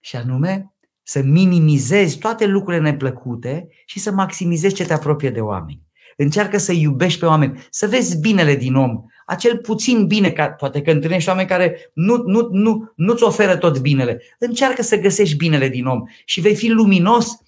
[0.00, 5.87] Și anume, să minimizezi toate lucrurile neplăcute și să maximizezi ce te apropie de oameni.
[6.20, 10.82] Încearcă să iubești pe oameni, să vezi binele din om, acel puțin bine, ca, poate
[10.82, 14.22] că întâlnești oameni care nu, nu, nu, nu-ți oferă tot binele.
[14.38, 17.42] Încearcă să găsești binele din om și vei fi luminos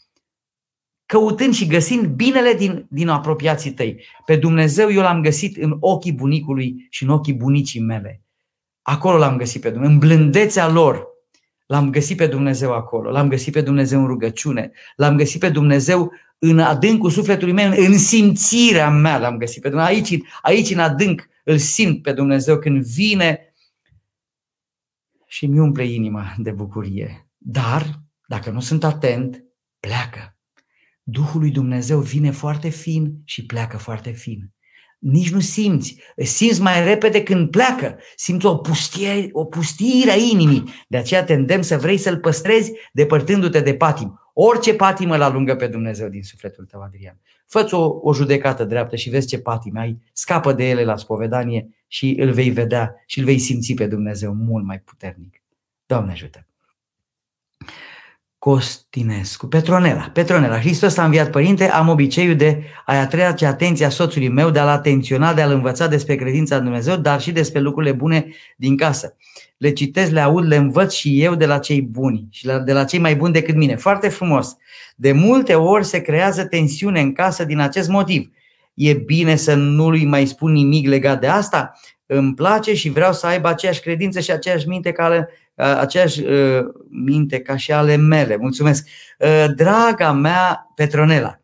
[1.06, 4.04] căutând și găsind binele din, din apropiații tăi.
[4.24, 8.22] Pe Dumnezeu eu l-am găsit în ochii bunicului și în ochii bunicii mele.
[8.82, 11.08] Acolo l-am găsit pe Dumnezeu, în blândețea lor.
[11.66, 16.12] L-am găsit pe Dumnezeu acolo, l-am găsit pe Dumnezeu în rugăciune, l-am găsit pe Dumnezeu
[16.42, 19.94] în adâncul sufletului meu, în simțirea mea l-am găsit pe Dumnezeu.
[19.94, 23.54] Aici, aici în adânc îl simt pe Dumnezeu când vine
[25.26, 27.30] și mi umple inima de bucurie.
[27.36, 29.44] Dar, dacă nu sunt atent,
[29.80, 30.38] pleacă.
[31.02, 34.52] Duhul lui Dumnezeu vine foarte fin și pleacă foarte fin.
[34.98, 35.96] Nici nu simți.
[36.16, 37.98] Simți mai repede când pleacă.
[38.16, 40.64] Simți o pustire, o pustire a inimii.
[40.88, 44.20] De aceea te îndemn să vrei să-l păstrezi depărtându-te de patim.
[44.42, 47.20] Orice patimă la lungă pe Dumnezeu din sufletul tău, Adrian.
[47.46, 51.68] Fă-ți o, o judecată dreaptă și vezi ce patime ai, scapă de ele la spovedanie
[51.86, 55.42] și îl vei vedea și îl vei simți pe Dumnezeu mult mai puternic.
[55.86, 56.49] Doamne ajută!
[58.40, 64.50] Costinescu, Petronela, Petronela, Hristos a înviat părinte, am obiceiul de a-i atrage atenția soțului meu,
[64.50, 68.26] de a-l atenționa, de a-l învăța despre credința în Dumnezeu, dar și despre lucrurile bune
[68.56, 69.16] din casă.
[69.56, 72.84] Le citesc, le aud, le învăț și eu de la cei buni și de la
[72.84, 73.76] cei mai buni decât mine.
[73.76, 74.56] Foarte frumos.
[74.96, 78.30] De multe ori se creează tensiune în casă din acest motiv.
[78.74, 81.80] E bine să nu lui mai spun nimic legat de asta?
[82.06, 85.26] Îmi place și vreau să aibă aceeași credință și aceeași minte ca
[85.60, 88.36] aceeași uh, minte ca și ale mele.
[88.36, 88.86] Mulțumesc.
[89.18, 91.40] Uh, draga mea Petronela,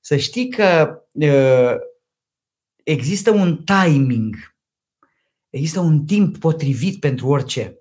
[0.00, 1.74] să știi că uh,
[2.82, 4.36] există un timing,
[5.50, 7.72] există un timp potrivit pentru orice.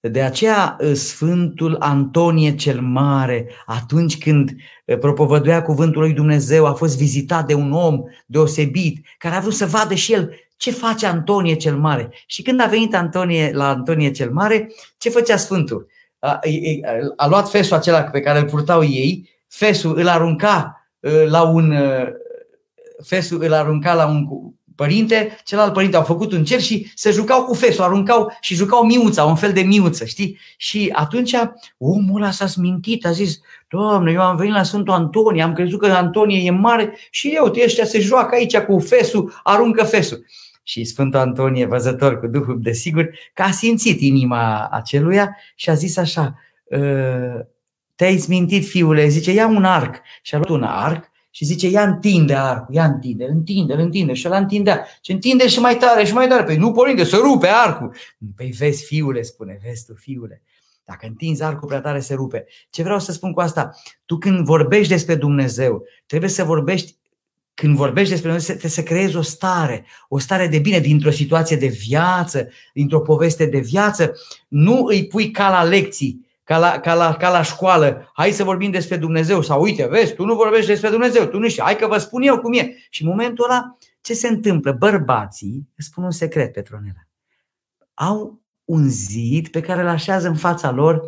[0.00, 4.50] De aceea Sfântul Antonie cel Mare, atunci când
[5.00, 9.66] propovăduia cuvântul lui Dumnezeu, a fost vizitat de un om deosebit, care a vrut să
[9.66, 12.10] vadă și el ce face Antonie cel Mare.
[12.26, 15.86] Și când a venit Antonie la Antonie cel Mare, ce făcea Sfântul?
[16.18, 16.40] A,
[17.16, 20.86] a luat fesul acela pe care îl purtau ei, fesul îl arunca
[21.26, 21.74] la un
[23.04, 24.26] fesul îl arunca la un
[24.74, 28.84] părinte, celălalt părinte au făcut un cer și se jucau cu fesul, aruncau și jucau
[28.84, 30.38] miuța, un fel de miuță, știi?
[30.56, 31.34] Și atunci
[31.78, 33.38] omul ăla s-a smintit, a zis,
[33.68, 37.48] Doamne, eu am venit la Sfântul Antonie, am crezut că Antonie e mare și eu,
[37.48, 40.24] te ăștia se joacă aici cu fesul, aruncă fesul
[40.62, 45.96] și Sfântul Antonie, văzător cu Duhul, desigur, că a simțit inima aceluia și a zis
[45.96, 46.38] așa,
[46.72, 47.46] ă,
[47.94, 50.00] te-ai smintit, fiule, zice, ia un arc.
[50.22, 54.12] Și a luat un arc și zice, ia întinde arcul, ia întinde, întinde, întinde.
[54.12, 54.86] Și ăla întindea.
[55.00, 56.42] Și întinde și mai tare și mai tare.
[56.44, 57.94] Păi nu porninde, să rupe arcul.
[58.36, 60.42] Păi vezi, fiule, spune, vezi tu, fiule.
[60.84, 62.44] Dacă întinzi arcul prea tare, se rupe.
[62.70, 63.74] Ce vreau să spun cu asta?
[64.04, 66.96] Tu când vorbești despre Dumnezeu, trebuie să vorbești
[67.62, 71.56] când vorbești despre Dumnezeu, trebuie să creezi o stare, o stare de bine dintr-o situație
[71.56, 74.12] de viață, dintr-o poveste de viață.
[74.48, 78.44] Nu îi pui ca la lecții, ca la, ca, la, ca la școală, hai să
[78.44, 81.76] vorbim despre Dumnezeu sau uite, vezi, tu nu vorbești despre Dumnezeu, tu nu știi, hai
[81.76, 82.74] că vă spun eu cum e.
[82.90, 84.72] Și în momentul ăla, ce se întâmplă?
[84.72, 87.06] Bărbații, îți spun un secret, Petronela,
[87.94, 91.00] au un zid pe care îl așează în fața lor,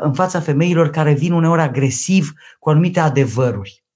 [0.00, 3.86] în fața femeilor care vin uneori agresiv cu anumite adevăruri.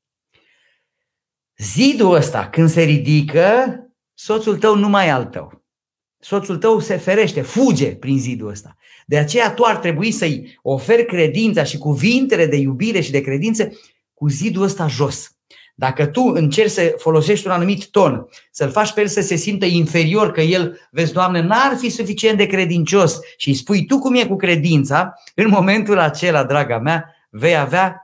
[1.57, 3.77] Zidul ăsta, când se ridică,
[4.15, 5.63] soțul tău nu mai e al tău.
[6.19, 8.77] Soțul tău se ferește, fuge prin zidul ăsta.
[9.07, 13.71] De aceea tu ar trebui să-i oferi credința și cuvintele de iubire și de credință
[14.15, 15.37] cu zidul ăsta jos.
[15.75, 19.65] Dacă tu încerci să folosești un anumit ton, să-l faci pe el să se simtă
[19.65, 24.15] inferior, că el, vezi, Doamne, n-ar fi suficient de credincios și îi spui tu cum
[24.15, 28.02] e cu credința, în momentul acela, draga mea, vei avea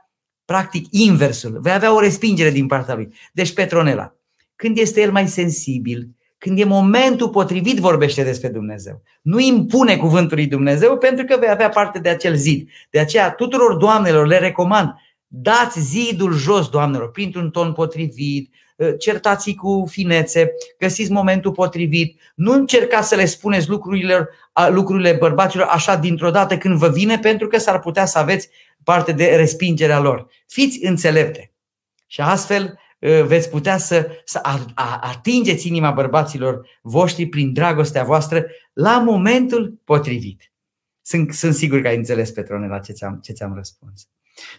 [0.49, 3.13] practic inversul, vei avea o respingere din partea lui.
[3.31, 4.15] Deci Petronela,
[4.55, 9.01] când este el mai sensibil, când e momentul potrivit, vorbește despre Dumnezeu.
[9.21, 12.69] Nu impune cuvântul lui Dumnezeu pentru că vei avea parte de acel zid.
[12.89, 14.93] De aceea, tuturor doamnelor le recomand,
[15.27, 18.68] dați zidul jos, doamnelor, printr-un ton potrivit, ă,
[18.99, 24.29] certați cu finețe, găsiți momentul potrivit, nu încercați să le spuneți lucrurile,
[24.69, 28.49] lucrurile bărbaților așa dintr-o dată când vă vine, pentru că s-ar putea să aveți
[28.83, 30.27] parte de respingerea lor.
[30.47, 31.51] Fiți înțelepte
[32.07, 34.41] și astfel uh, veți putea să, să
[35.01, 40.51] atingeți inima bărbaților voștri prin dragostea voastră la momentul potrivit.
[41.01, 44.07] Sunt, sunt sigur că ai înțeles, Petronela, ce ți-am, ce ți-am răspuns.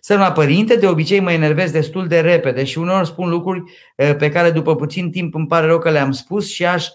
[0.01, 4.29] Sărma părinte, de obicei mă enervez destul de repede și uneori spun lucruri uh, pe
[4.29, 6.87] care după puțin timp îmi pare rău că le-am spus și aș,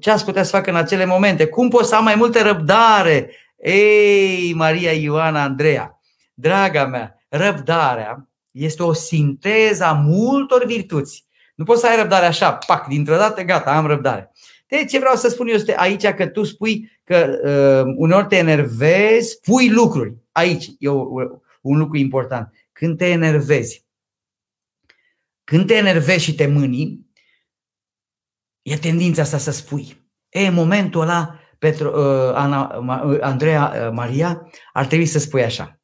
[0.00, 1.46] ce aș putea să fac în acele momente?
[1.46, 3.30] Cum pot să am mai multă răbdare?
[3.62, 6.00] Ei, Maria Ioana Andreea,
[6.34, 11.26] Draga mea, răbdarea este o sinteză a multor virtuți.
[11.54, 14.32] Nu poți să ai răbdare așa, pac, dintr-o dată, gata, am răbdare.
[14.66, 18.36] De ce vreau să spun eu este aici că tu spui că uh, uneori te
[18.36, 20.14] enervezi, pui lucruri.
[20.32, 21.06] Aici e o,
[21.64, 22.52] un lucru important.
[22.72, 23.86] Când te enervezi,
[25.44, 27.06] când te enervezi și te mâni,
[28.62, 30.10] e tendința asta să spui.
[30.28, 32.66] E, în momentul ăla, Petru, uh, Ana,
[33.20, 35.80] Andreea uh, Maria, ar trebui să spui așa.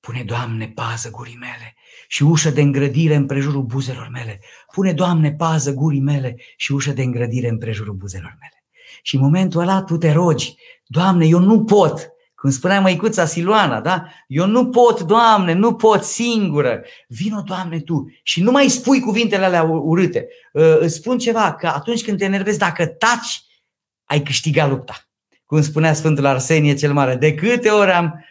[0.00, 1.74] Pune, Doamne, pază gurii mele
[2.08, 4.40] și ușă de îngrădire în prejurul buzelor mele.
[4.72, 8.64] Pune, Doamne, pază gurii mele și ușă de îngrădire în prejurul buzelor mele.
[9.02, 10.54] Și în momentul ăla tu te rogi,
[10.86, 12.09] Doamne, eu nu pot,
[12.40, 14.06] cum spunea măicuța Siluana, da?
[14.26, 16.82] Eu nu pot, Doamne, nu pot singură.
[17.08, 20.28] Vino, Doamne, Tu și nu mai spui cuvintele alea urâte.
[20.52, 23.42] Uh, îți spun ceva, că atunci când te enervezi, dacă taci,
[24.04, 24.94] ai câștigat lupta.
[25.44, 28.24] Cum spunea Sfântul Arsenie cel Mare, de câte ori am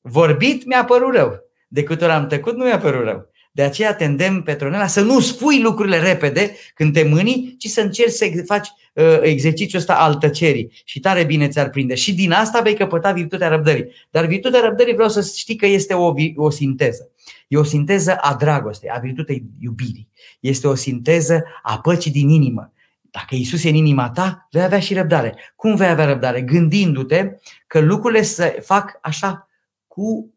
[0.00, 1.40] vorbit, mi-a părut rău.
[1.68, 3.30] De câte ori am tăcut, nu mi-a părut rău.
[3.54, 7.80] De aceea te îndemn, Petronela, să nu spui lucrurile repede când te mâni, ci să
[7.80, 10.72] încerci să faci uh, exercițiul ăsta al tăcerii.
[10.84, 11.94] Și tare bine ți-ar prinde.
[11.94, 13.92] Și din asta vei căpăta virtutea răbdării.
[14.10, 17.10] Dar virtutea răbdării vreau să știi că este o, o sinteză.
[17.48, 20.08] E o sinteză a dragostei, a virtutei iubirii.
[20.40, 22.72] Este o sinteză a păcii din inimă.
[23.00, 25.34] Dacă Isus e în inima ta, vei avea și răbdare.
[25.56, 26.40] Cum vei avea răbdare?
[26.40, 29.48] Gândindu-te că lucrurile se fac așa
[29.86, 30.34] cu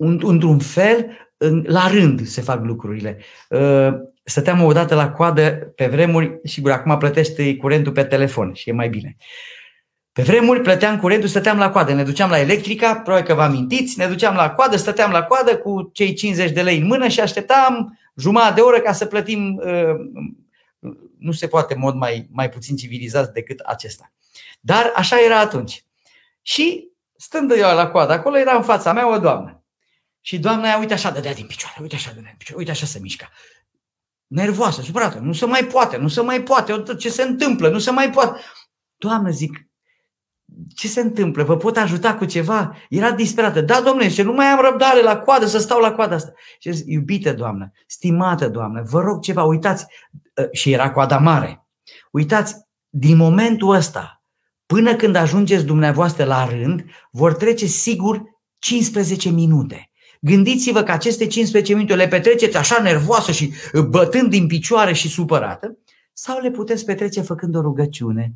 [0.00, 1.06] într-un fel
[1.62, 3.18] la rând se fac lucrurile.
[3.48, 3.88] Uh,
[4.24, 8.72] stăteam o dată la coadă pe vremuri, sigur, acum plătește curentul pe telefon și e
[8.72, 9.16] mai bine.
[10.12, 13.98] Pe vremuri plăteam curentul, stăteam la coadă, ne duceam la electrica, probabil că vă amintiți,
[13.98, 17.20] ne duceam la coadă, stăteam la coadă cu cei 50 de lei în mână și
[17.20, 22.76] așteptam jumătate de oră ca să plătim, uh, nu se poate mod mai, mai puțin
[22.76, 24.12] civilizat decât acesta.
[24.60, 25.84] Dar așa era atunci.
[26.42, 29.59] Și stând eu la coadă, acolo era în fața mea o doamnă.
[30.20, 32.86] Și doamna aia, uite așa, dădea din picioare, uite așa, dădea din picioare, uite așa
[32.86, 33.30] se mișca.
[34.26, 37.90] Nervoasă, supărată, nu se mai poate, nu se mai poate, ce se întâmplă, nu se
[37.90, 38.40] mai poate.
[38.96, 39.70] Doamnă, zic,
[40.74, 41.44] ce se întâmplă?
[41.44, 42.76] Vă pot ajuta cu ceva?
[42.88, 43.60] Era disperată.
[43.60, 46.32] Da, domnule, ce nu mai am răbdare la coadă, să stau la coada asta.
[46.58, 49.86] Și zic, iubită doamnă, stimată doamnă, vă rog ceva, uitați.
[50.36, 51.66] Ă, și era coada mare.
[52.10, 52.56] Uitați,
[52.88, 54.22] din momentul ăsta,
[54.66, 58.22] până când ajungeți dumneavoastră la rând, vor trece sigur
[58.58, 59.89] 15 minute.
[60.22, 65.08] Gândiți-vă că aceste 15 minute le petreceți așa nervoasă și uh, bătând din picioare și
[65.08, 65.78] supărată,
[66.12, 68.34] sau le puteți petrece făcând o rugăciune,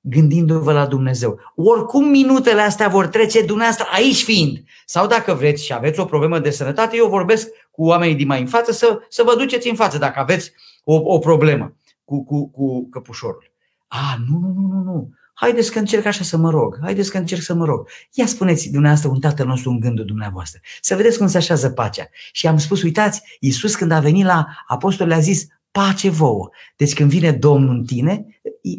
[0.00, 1.38] gândindu-vă la Dumnezeu.
[1.54, 4.62] Oricum minutele astea vor trece dumneavoastră aici fiind.
[4.84, 8.40] Sau dacă vreți și aveți o problemă de sănătate, eu vorbesc cu oamenii din mai
[8.40, 10.52] în față să, să vă duceți în față dacă aveți
[10.84, 13.52] o, o problemă cu, cu, cu căpușorul.
[13.86, 15.10] A, nu, nu, nu, nu, nu.
[15.38, 17.88] Haideți că încerc așa să mă rog, haideți că încerc să mă rog.
[18.12, 20.60] Ia spuneți dumneavoastră un tatăl nostru în gândul dumneavoastră.
[20.80, 22.08] Să vedeți cum se așează pacea.
[22.32, 26.48] Și am spus, uitați, Iisus când a venit la apostol le-a zis, pace vouă.
[26.76, 28.26] Deci când vine Domnul în tine,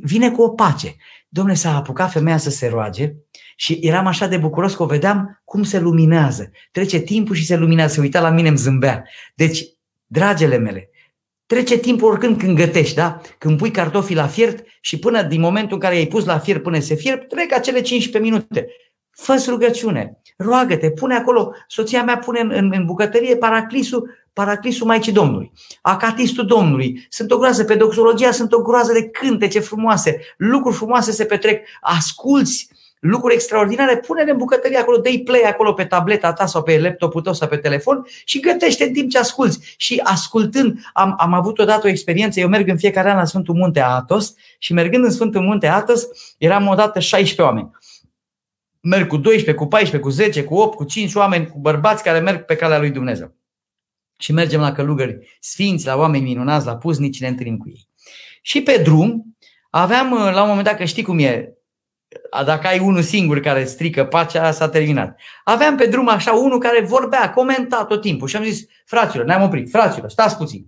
[0.01, 0.95] vine cu o pace.
[1.30, 3.14] Domnule, s-a apucat femeia să se roage
[3.55, 6.51] și eram așa de bucuros că o vedeam cum se luminează.
[6.72, 9.03] Trece timpul și se luminează, se uita la mine, îmi zâmbea.
[9.36, 9.66] Deci,
[10.05, 10.89] dragele mele,
[11.48, 13.22] Trece timpul oricând când gătești, da?
[13.38, 16.64] Când pui cartofii la fiert și până din momentul în care i-ai pus la fiert
[16.64, 18.68] până se fierb, trec acele 15 minute.
[19.12, 25.12] fă rugăciune, roagă-te, pune acolo, soția mea pune în, în, în bucătărie paraclisul, paraclisul Maicii
[25.12, 27.06] Domnului, acatistul Domnului.
[27.10, 31.68] Sunt o groază, pe doxologia sunt o groază de cântece frumoase, lucruri frumoase se petrec,
[31.82, 32.70] asculți
[33.00, 37.22] lucruri extraordinare, pune-le în bucătărie acolo, dă play acolo pe tableta ta sau pe laptopul
[37.22, 39.74] tău sau pe telefon și gătește în timp ce asculți.
[39.78, 43.54] Și ascultând, am, am avut odată o experiență, eu merg în fiecare an la Sfântul
[43.54, 47.70] Munte Atos și mergând în Sfântul Munte Atos, eram odată 16 oameni.
[48.82, 52.20] Merg cu 12, cu 14, cu 10, cu 8, cu 5 oameni, cu bărbați care
[52.20, 53.36] merg pe calea lui Dumnezeu.
[54.20, 57.88] Și mergem la călugări sfinți, la oameni minunați, la puznici, ne întâlnim cu ei.
[58.41, 59.38] Și pe drum
[59.70, 61.57] aveam, la un moment dat, că știi cum e,
[62.45, 65.19] dacă ai unul singur care strică pacea, s-a terminat.
[65.43, 69.43] Aveam pe drum așa unul care vorbea, comenta tot timpul și am zis, fraților, ne-am
[69.43, 70.65] oprit, fraților, stați puțin.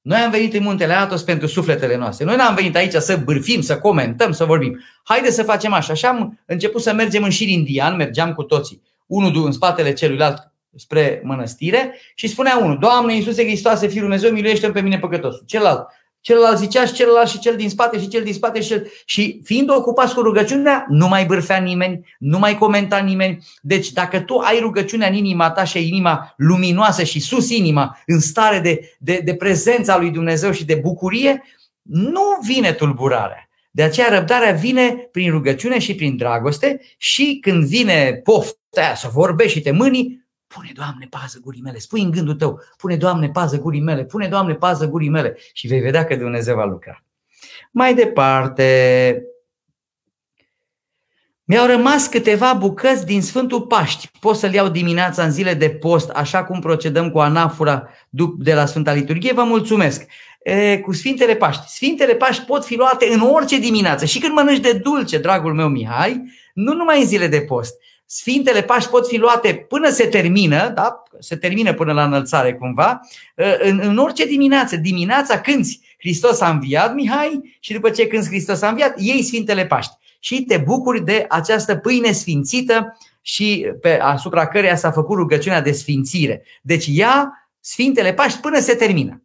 [0.00, 2.24] Noi am venit în muntele Atos pentru sufletele noastre.
[2.24, 4.80] Noi n-am venit aici să bârfim, să comentăm, să vorbim.
[5.04, 5.94] Haide să facem așa.
[5.94, 8.82] Și am început să mergem în șir indian, mergeam cu toții.
[9.06, 14.70] Unul în spatele celuilalt spre mănăstire și spunea unul, Doamne Iisuse Hristoase, Fiul Dumnezeu, miluiește
[14.70, 15.42] pe mine păcătosul.
[15.46, 15.86] Celălalt,
[16.28, 18.90] Celălalt zicea și celălalt și cel din spate și cel din spate și, cel...
[19.04, 23.46] și fiind ocupați cu rugăciunea, nu mai bârfea nimeni, nu mai comenta nimeni.
[23.60, 27.98] Deci dacă tu ai rugăciunea în inima ta și ai inima luminoasă și sus inima,
[28.06, 31.42] în stare de, de, de prezența lui Dumnezeu și de bucurie,
[31.82, 33.48] nu vine tulburarea.
[33.70, 39.56] De aceea răbdarea vine prin rugăciune și prin dragoste și când vine pofta să vorbești
[39.56, 41.78] și te mâni, Pune, Doamne, pază gurii mele.
[41.78, 44.04] Spui în gândul tău, pune, Doamne, pază gurii mele.
[44.04, 45.36] Pune, Doamne, pază gurii mele.
[45.52, 47.04] Și vei vedea că Dumnezeu va lucra.
[47.70, 49.22] Mai departe,
[51.44, 54.10] mi-au rămas câteva bucăți din Sfântul Paști.
[54.20, 57.88] Pot să-l iau dimineața în zile de post, așa cum procedăm cu anafura
[58.38, 59.32] de la Sfânta Liturghie.
[59.32, 60.06] Vă mulțumesc!
[60.42, 61.68] E, cu Sfintele Paști.
[61.68, 64.04] Sfintele Paști pot fi luate în orice dimineață.
[64.04, 66.22] Și când mănânci de dulce, dragul meu Mihai,
[66.54, 67.74] nu numai în zile de post.
[68.10, 71.02] Sfintele Paști pot fi luate până se termină, da?
[71.18, 73.00] se termină până la înălțare cumva,
[73.38, 74.76] ă, în, în orice dimineață.
[74.76, 79.66] Dimineața cânți Hristos a înviat, Mihai, și după ce cânți Hristos a înviat, iei Sfintele
[79.66, 79.92] Paști.
[80.18, 85.72] Și te bucuri de această pâine sfințită și pe, asupra căreia s-a făcut rugăciunea de
[85.72, 86.42] sfințire.
[86.62, 89.22] Deci ia Sfintele Paști până se termină.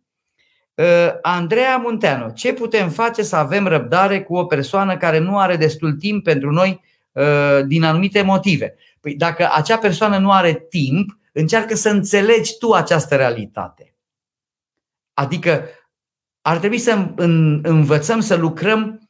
[0.77, 5.55] Ă, Andreea Munteanu, ce putem face să avem răbdare cu o persoană care nu are
[5.55, 6.91] destul timp pentru noi Uh,
[7.67, 8.75] din anumite motive.
[8.99, 13.95] Păi dacă acea persoană nu are timp, încearcă să înțelegi tu această realitate.
[15.13, 15.67] Adică
[16.41, 17.13] ar trebui să
[17.61, 19.09] învățăm să lucrăm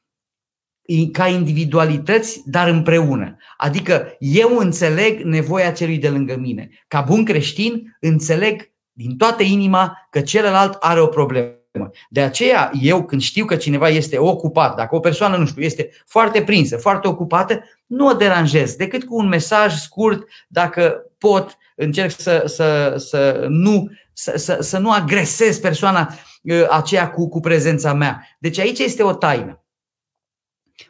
[1.12, 3.38] ca individualități, dar împreună.
[3.58, 6.70] Adică eu înțeleg nevoia celui de lângă mine.
[6.88, 11.62] Ca bun creștin, înțeleg din toată inima că celălalt are o problemă.
[12.09, 15.89] De aceea, eu când știu că cineva este ocupat, dacă o persoană, nu știu, este
[16.05, 22.19] foarte prinsă, foarte ocupată, nu o deranjez, decât cu un mesaj scurt, dacă pot, încerc
[22.19, 27.93] să, să, să, nu, să, să, să nu agresez persoana uh, aceea cu, cu prezența
[27.93, 28.28] mea.
[28.39, 29.63] Deci aici este o taină.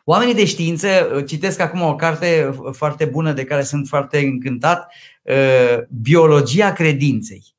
[0.04, 4.94] Oamenii de știință, uh, citesc acum o carte foarte bună de care sunt foarte încântat,
[5.22, 7.53] uh, Biologia credinței.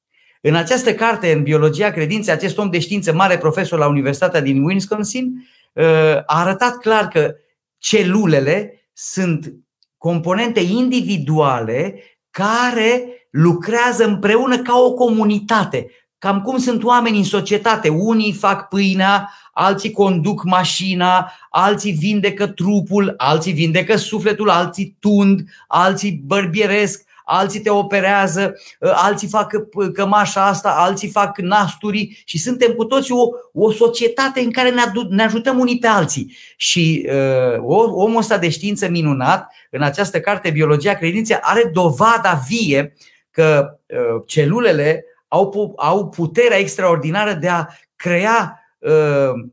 [0.46, 4.62] În această carte, în Biologia credinței, acest om de știință, mare profesor la Universitatea din
[4.62, 5.84] Wisconsin, uh,
[6.16, 7.34] a arătat clar că
[7.78, 9.54] celulele sunt
[9.98, 11.94] componente individuale
[12.30, 15.90] care lucrează împreună ca o comunitate.
[16.18, 17.88] Cam cum sunt oameni în societate.
[17.88, 26.22] Unii fac pâinea, alții conduc mașina, alții vindecă trupul, alții vindecă sufletul, alții tund, alții
[26.24, 29.52] bărbieresc, alții te operează, ă, alții fac
[29.92, 34.80] cămașa asta, alții fac nasturi și suntem cu toți o, o societate în care ne,
[34.80, 36.36] adu- ne ajutăm unii pe alții.
[36.56, 37.58] Și uh,
[37.90, 42.94] omul ăsta de știință minunat, în această carte Biologia Credinței, are dovada vie
[43.30, 47.66] că uh, celulele au, au puterea extraordinară de a
[47.96, 49.48] crea, uh,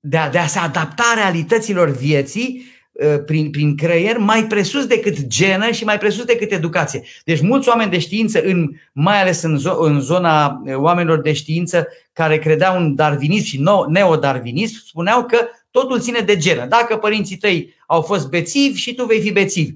[0.00, 2.79] de a, de a se adapta realităților vieții uh,
[3.26, 7.02] prin, prin creier mai presus decât genă și mai presus decât educație.
[7.24, 11.32] Deci mulți oameni de știință, în, mai ales în, zo- în zona uh, oamenilor de
[11.32, 15.38] știință care credeau în darwinism și neodarwinism, spuneau că
[15.70, 16.66] totul ține de genă.
[16.66, 19.74] Dacă părinții tăi au fost bețivi și tu vei fi bețiv.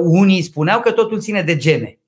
[0.00, 1.98] Unii spuneau că totul ține de gene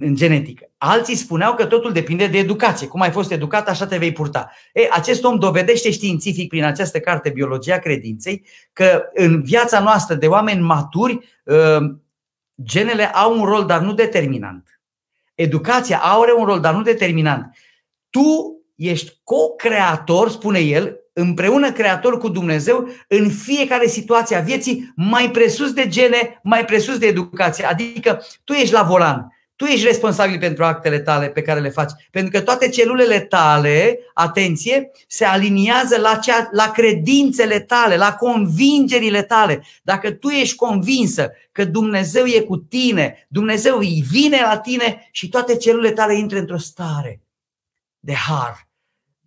[0.00, 0.70] în genetică.
[0.78, 2.86] Alții spuneau că totul depinde de educație.
[2.86, 4.50] Cum ai fost educat, așa te vei purta.
[4.72, 10.26] Ei, acest om dovedește științific prin această carte Biologia Credinței că în viața noastră de
[10.26, 11.80] oameni maturi, ă,
[12.62, 14.80] genele au un rol, dar nu determinant.
[15.34, 17.56] Educația are un rol, dar nu determinant.
[18.10, 25.30] Tu ești co-creator, spune el, împreună creator cu Dumnezeu în fiecare situație a vieții, mai
[25.30, 27.64] presus de gene, mai presus de educație.
[27.64, 31.90] Adică tu ești la volan tu ești responsabil pentru actele tale pe care le faci.
[32.10, 39.22] Pentru că toate celulele tale, atenție, se aliniază la, cea, la credințele tale, la convingerile
[39.22, 39.62] tale.
[39.82, 45.28] Dacă tu ești convinsă că Dumnezeu e cu tine, Dumnezeu îi vine la tine și
[45.28, 47.20] toate celulele tale intră într-o stare
[47.98, 48.68] de har.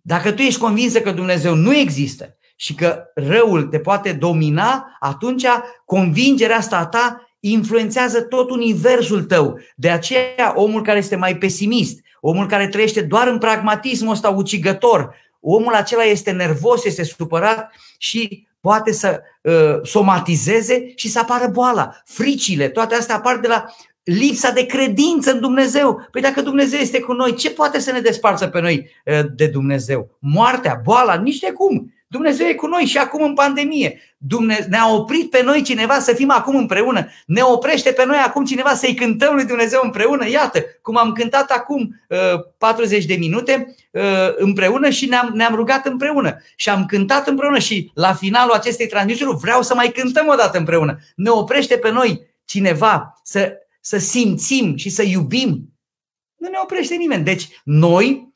[0.02, 5.46] Dacă tu ești convinsă că Dumnezeu nu există și că răul te poate domina, atunci
[5.84, 9.58] convingerea asta a ta influențează tot universul tău.
[9.76, 15.14] De aceea, omul care este mai pesimist, omul care trăiește doar în pragmatismul ăsta ucigător,
[15.40, 21.94] omul acela este nervos, este supărat și poate să uh, somatizeze și să apară boala.
[22.04, 23.64] Fricile, toate astea apar de la
[24.02, 26.08] lipsa de credință în Dumnezeu.
[26.10, 29.46] Păi dacă Dumnezeu este cu noi, ce poate să ne desparță pe noi uh, de
[29.46, 30.16] Dumnezeu?
[30.18, 31.92] Moartea, boala, nici de cum.
[32.12, 34.00] Dumnezeu e cu noi și acum în pandemie.
[34.16, 37.08] Dumnezeu, ne-a oprit pe noi cineva să fim acum împreună.
[37.26, 40.28] Ne oprește pe noi acum cineva să-i cântăm lui Dumnezeu împreună.
[40.28, 42.18] Iată, cum am cântat acum uh,
[42.58, 44.02] 40 de minute uh,
[44.36, 46.42] împreună și ne-am, ne-am rugat împreună.
[46.56, 50.58] Și am cântat împreună și la finalul acestei transmisiuni vreau să mai cântăm o dată
[50.58, 50.98] împreună.
[51.16, 55.72] Ne oprește pe noi cineva să, să simțim și să iubim.
[56.36, 57.24] Nu ne oprește nimeni.
[57.24, 58.31] Deci noi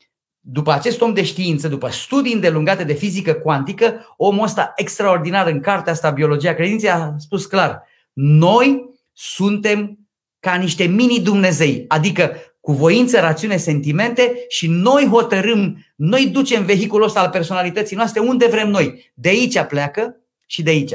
[0.49, 5.59] după acest om de știință, după studii îndelungate de fizică cuantică, omul ăsta extraordinar în
[5.59, 7.83] cartea asta, Biologia Credinței, a spus clar,
[8.13, 9.99] noi suntem
[10.39, 17.19] ca niște mini-Dumnezei, adică cu voință, rațiune, sentimente și noi hotărâm, noi ducem vehiculul ăsta
[17.19, 19.11] al personalității noastre unde vrem noi.
[19.13, 20.93] De aici pleacă și de aici.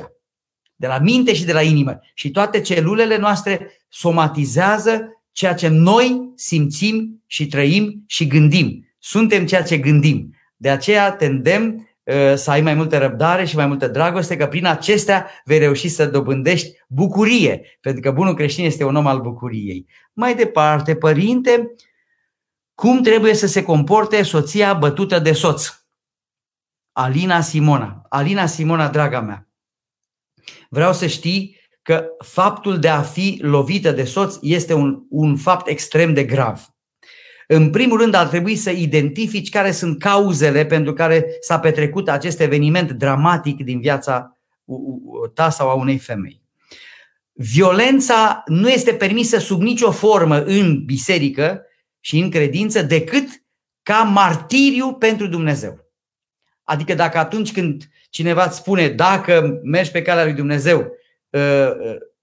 [0.77, 2.01] De la minte și de la inimă.
[2.15, 8.87] Și toate celulele noastre somatizează ceea ce noi simțim și trăim și gândim.
[9.05, 10.37] Suntem ceea ce gândim.
[10.57, 14.67] De aceea tendem uh, să ai mai multă răbdare și mai multă dragoste, că prin
[14.67, 19.87] acestea vei reuși să dobândești bucurie, pentru că bunul creștin este un om al bucuriei.
[20.13, 21.75] Mai departe, părinte,
[22.75, 25.69] cum trebuie să se comporte soția bătută de soț?
[26.93, 28.07] Alina Simona.
[28.09, 29.49] Alina Simona, draga mea,
[30.69, 35.69] vreau să știi că faptul de a fi lovită de soț este un, un fapt
[35.69, 36.72] extrem de grav.
[37.55, 42.41] În primul rând ar trebui să identifici care sunt cauzele pentru care s-a petrecut acest
[42.41, 44.39] eveniment dramatic din viața
[45.35, 46.41] ta sau a unei femei.
[47.33, 51.63] violența nu este permisă sub nicio formă în biserică
[52.01, 53.29] și în credință decât
[53.83, 55.91] ca martiriu pentru Dumnezeu.
[56.65, 60.87] Adică dacă atunci când cineva îți spune dacă mergi pe calea lui Dumnezeu
[61.33, 61.75] ă, ă,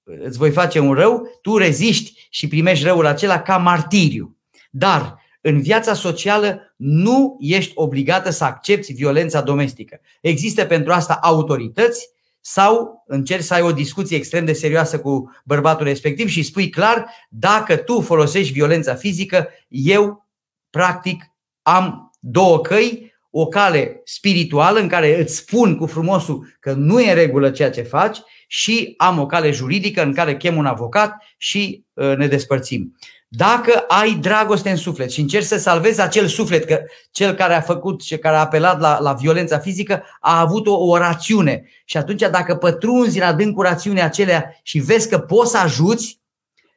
[0.04, 4.38] îți voi face un rău, tu reziști și primești răul acela ca martiriu.
[4.70, 10.00] Dar în viața socială nu ești obligată să accepti violența domestică.
[10.22, 12.10] Există pentru asta autorități
[12.42, 17.06] sau încerci să ai o discuție extrem de serioasă cu bărbatul respectiv și spui clar,
[17.30, 20.28] dacă tu folosești violența fizică, eu
[20.70, 21.24] practic
[21.62, 27.10] am două căi, o cale spirituală în care îți spun cu frumosul că nu e
[27.10, 28.18] în regulă ceea ce faci
[28.48, 32.96] și am o cale juridică în care chem un avocat și uh, ne despărțim.
[33.32, 36.80] Dacă ai dragoste în suflet și încerci să salvezi acel suflet, că
[37.12, 40.74] cel care a făcut și care a apelat la, la violența fizică a avut o,
[40.74, 41.64] o rațiune.
[41.86, 46.20] Și atunci dacă pătrunzi în adâncul rațiunea acelea și vezi că poți să ajuți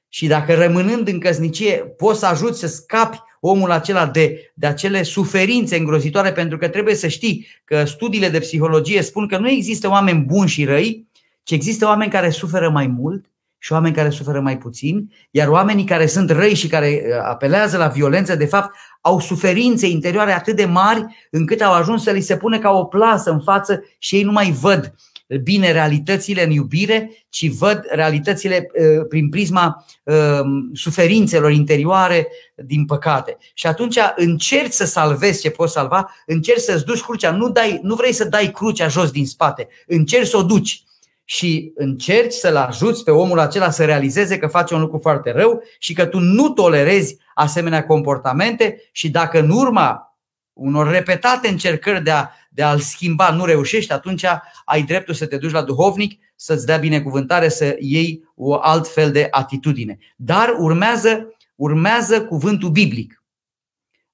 [0.09, 5.03] și dacă rămânând în căsnicie poți să ajuți să scapi omul acela de, de acele
[5.03, 9.88] suferințe îngrozitoare, pentru că trebuie să știi că studiile de psihologie spun că nu există
[9.88, 11.07] oameni buni și răi,
[11.42, 13.32] ci există oameni care suferă mai mult
[13.64, 17.76] și oameni care suferă mai puțin, iar oamenii care sunt răi și care uh, apelează
[17.76, 22.20] la violență, de fapt, au suferințe interioare atât de mari încât au ajuns să li
[22.20, 24.94] se pune ca o plasă în față și ei nu mai văd
[25.42, 30.14] bine realitățile în iubire, ci văd realitățile uh, prin prisma uh,
[30.72, 33.36] suferințelor interioare din păcate.
[33.54, 37.94] Și atunci încerci să salvezi ce poți salva, încerci să-ți duci crucea, nu, dai, nu
[37.94, 40.82] vrei să dai crucea jos din spate, încerci să o duci
[41.25, 45.62] și încerci să-l ajuți pe omul acela să realizeze că face un lucru foarte rău
[45.79, 50.16] și că tu nu tolerezi asemenea comportamente și dacă în urma
[50.53, 54.25] unor repetate încercări de, a, de a-l schimba nu reușești, atunci
[54.64, 59.12] ai dreptul să te duci la duhovnic, să-ți dea binecuvântare, să iei o alt fel
[59.12, 59.99] de atitudine.
[60.16, 63.23] Dar urmează, urmează cuvântul biblic.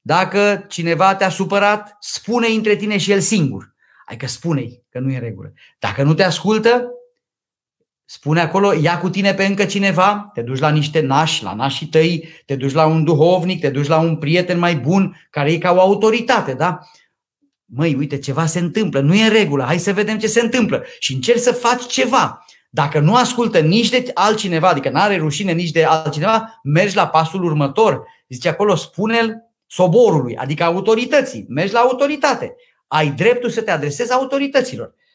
[0.01, 3.75] Dacă cineva te-a supărat, spune între tine și el singur.
[4.07, 5.53] Adică spune-i că nu e în regulă.
[5.79, 6.91] Dacă nu te ascultă,
[8.11, 11.87] Spune acolo, ia cu tine pe încă cineva, te duci la niște nași, la nașii
[11.87, 15.59] tăi, te duci la un duhovnic, te duci la un prieten mai bun, care e
[15.59, 16.79] ca o autoritate, da?
[17.65, 20.85] Măi, uite, ceva se întâmplă, nu e în regulă, hai să vedem ce se întâmplă
[20.99, 22.45] și încerci să faci ceva.
[22.71, 27.09] Dacă nu ascultă nici de altcineva, adică nu are rușine nici de altcineva, mergi la
[27.09, 28.03] pasul următor.
[28.29, 29.37] Zice acolo, spune-l
[29.67, 31.47] soborului, adică autorității.
[31.49, 32.55] Mergi la autoritate.
[32.87, 35.08] Ai dreptul să te adresezi autorităților uh,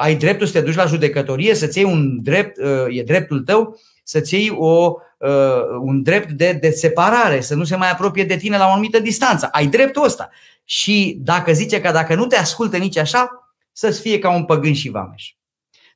[0.00, 3.80] ai dreptul să te duci la judecătorie, să-ți iei un drept, uh, e dreptul tău,
[4.02, 8.36] să-ți iei o, uh, un drept de, de separare, să nu se mai apropie de
[8.36, 9.48] tine la o anumită distanță.
[9.52, 10.28] Ai dreptul ăsta.
[10.64, 14.74] Și dacă zice că dacă nu te ascultă nici așa, să-ți fie ca un păgân
[14.74, 15.32] și vameș.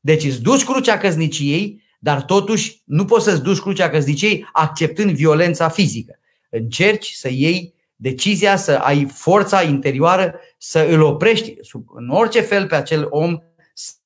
[0.01, 5.69] Deci îți duci crucea căzniciei, dar totuși nu poți să-ți duci crucea căzniciei acceptând violența
[5.69, 6.19] fizică.
[6.51, 11.55] Încerci să iei decizia, să ai forța interioară, să îl oprești
[11.95, 13.39] în orice fel pe acel om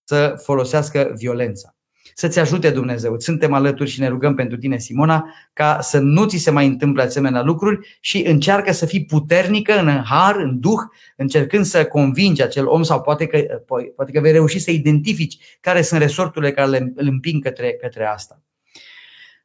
[0.07, 1.77] să folosească violența.
[2.15, 3.19] Să-ți ajute Dumnezeu.
[3.19, 7.03] Suntem alături și ne rugăm pentru tine, Simona, ca să nu ți se mai întâmple
[7.03, 10.81] asemenea lucruri și încearcă să fii puternică în har, în duh,
[11.17, 13.39] încercând să convingi acel om sau poate că,
[13.97, 18.07] poate că vei reuși să identifici care sunt resorturile care le, îl împing către, către
[18.07, 18.43] asta.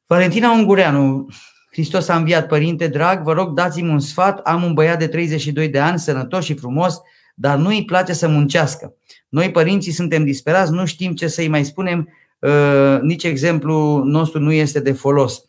[0.07, 1.27] Valentina Ungureanu,
[1.71, 5.69] Hristos a înviat, părinte drag, vă rog dați-mi un sfat, am un băiat de 32
[5.69, 7.01] de ani, sănătos și frumos,
[7.41, 8.93] dar nu îi place să muncească.
[9.29, 14.51] Noi, părinții, suntem disperați, nu știm ce să-i mai spunem, uh, nici exemplu nostru nu
[14.51, 15.43] este de folos.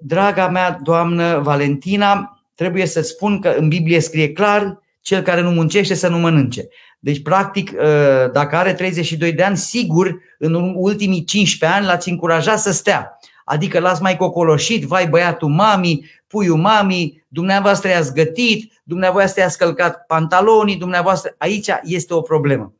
[0.00, 5.50] Draga mea doamnă Valentina, trebuie să spun că în Biblie scrie clar, cel care nu
[5.50, 6.68] muncește să nu mănânce.
[6.98, 12.58] Deci, practic, uh, dacă are 32 de ani, sigur, în ultimii 15 ani l-ați încurajat
[12.58, 13.18] să stea.
[13.50, 20.06] Adică l-ați mai cocoloșit, vai băiatul mami, puiul mami, dumneavoastră i-ați gătit, dumneavoastră i-ați călcat
[20.06, 21.34] pantalonii, dumneavoastră...
[21.38, 22.74] Aici este o problemă.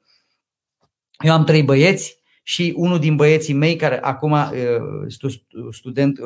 [1.25, 4.37] Eu am trei băieți și unul din băieții mei, care acum
[5.07, 5.27] este
[5.71, 6.19] student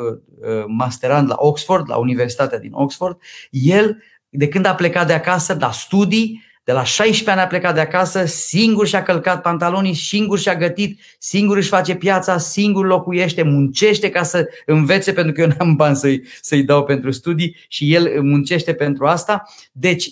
[0.67, 3.21] masterand la Oxford, la Universitatea din Oxford,
[3.51, 7.75] el, de când a plecat de acasă, la studii, de la 16 ani a plecat
[7.75, 13.43] de acasă, singur și-a călcat pantalonii, singur și-a gătit, singur își face piața, singur locuiește,
[13.43, 17.95] muncește ca să învețe, pentru că eu n-am bani să-i, să-i dau pentru studii și
[17.95, 19.43] el muncește pentru asta.
[19.73, 20.09] Deci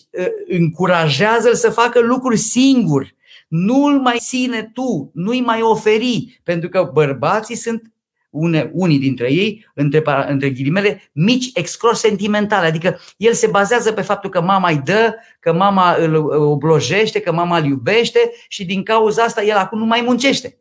[0.49, 3.15] încurajează-l să facă lucruri singuri
[3.49, 7.93] nu-l mai ține tu, nu-i mai oferi, pentru că bărbații sunt
[8.33, 12.67] une, unii dintre ei, între, între ghilimele, mici excros sentimentale.
[12.67, 17.33] Adică el se bazează pe faptul că mama îi dă, că mama îl oblojește, că
[17.33, 20.59] mama îl iubește și din cauza asta el acum nu mai muncește.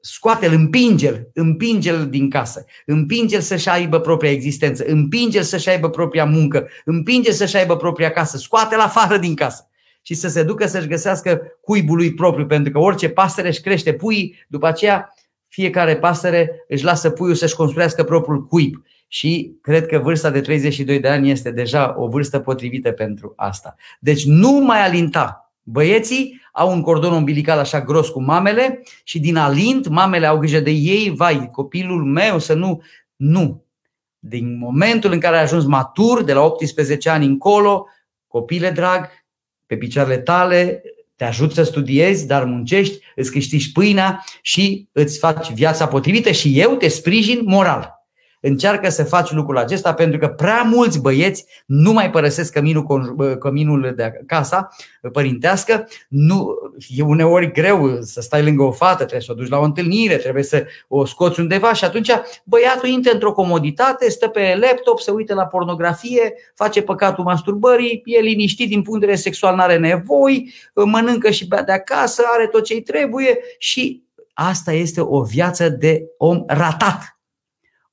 [0.00, 6.68] scoate-l, împinge-l, împinge-l din casă, împinge-l să-și aibă propria existență, împinge-l să-și aibă propria muncă,
[6.84, 9.68] împinge să-și aibă propria casă, scoate-l afară din casă
[10.02, 13.92] și să se ducă să-și găsească cuibul lui propriu, pentru că orice pasăre își crește
[13.92, 15.13] pui, după aceea
[15.54, 18.82] fiecare pasăre își lasă puiul să-și construiască propriul cuib.
[19.08, 23.74] Și cred că vârsta de 32 de ani este deja o vârstă potrivită pentru asta.
[24.00, 29.36] Deci nu mai alinta Băieții au un cordon umbilical așa gros cu mamele și din
[29.36, 32.82] alint mamele au grijă de ei, vai, copilul meu să nu...
[33.16, 33.64] Nu.
[34.18, 37.86] Din momentul în care ai ajuns matur, de la 18 ani încolo,
[38.26, 39.08] copile drag,
[39.66, 40.82] pe picioarele tale,
[41.24, 46.60] te ajut să studiezi, dar muncești, îți câștigi pâinea și îți faci viața potrivită și
[46.60, 47.93] eu te sprijin moral.
[48.46, 52.86] Încearcă să faci lucrul acesta pentru că prea mulți băieți nu mai părăsesc căminul,
[53.38, 54.68] căminul de casa
[55.12, 55.88] părintească.
[56.08, 56.54] Nu,
[56.88, 60.16] e uneori greu să stai lângă o fată, trebuie să o duci la o întâlnire,
[60.16, 62.10] trebuie să o scoți undeva și atunci
[62.44, 68.20] băiatul intră într-o comoditate, stă pe laptop, se uită la pornografie, face păcatul masturbării, e
[68.20, 72.46] liniștit din punct de vedere sexual, nu are nevoi, mănâncă și bea de acasă, are
[72.46, 74.02] tot ce-i trebuie și
[74.34, 77.13] asta este o viață de om ratat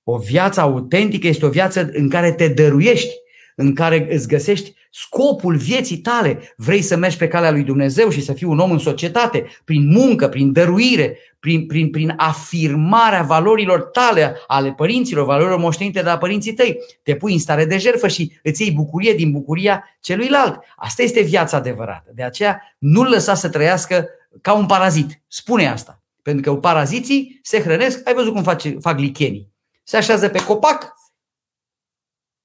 [0.04, 3.14] o viață autentică este o viață în care te dăruiești,
[3.56, 6.54] în care îți găsești scopul vieții tale.
[6.58, 9.88] Vrei să mergi pe calea lui Dumnezeu și să fii un om în societate, prin
[9.88, 16.18] muncă, prin dăruire, prin, prin, prin afirmarea valorilor tale, ale părinților, valorilor moștenite de la
[16.18, 16.78] părinții tăi.
[17.04, 20.60] Te pui în stare de jertfă și îți iei bucurie din bucuria celuilalt.
[20.76, 22.12] Asta este viața adevărată.
[22.16, 24.06] De aceea nu-l lăsa să trăiască
[24.41, 25.22] ca un parazit.
[25.28, 26.02] Spune asta.
[26.22, 29.51] Pentru că paraziții se hrănesc, ai văzut cum fac, fac lichenii
[29.84, 30.93] se așează pe copac,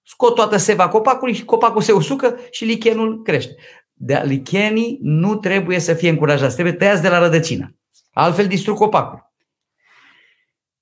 [0.02, 3.54] scot toată seva copacului și copacul se usucă și lichenul crește.
[3.92, 7.76] De lichenii nu trebuie să fie încurajați, trebuie tăiați de la rădăcină.
[8.12, 9.32] Altfel distrug copacul.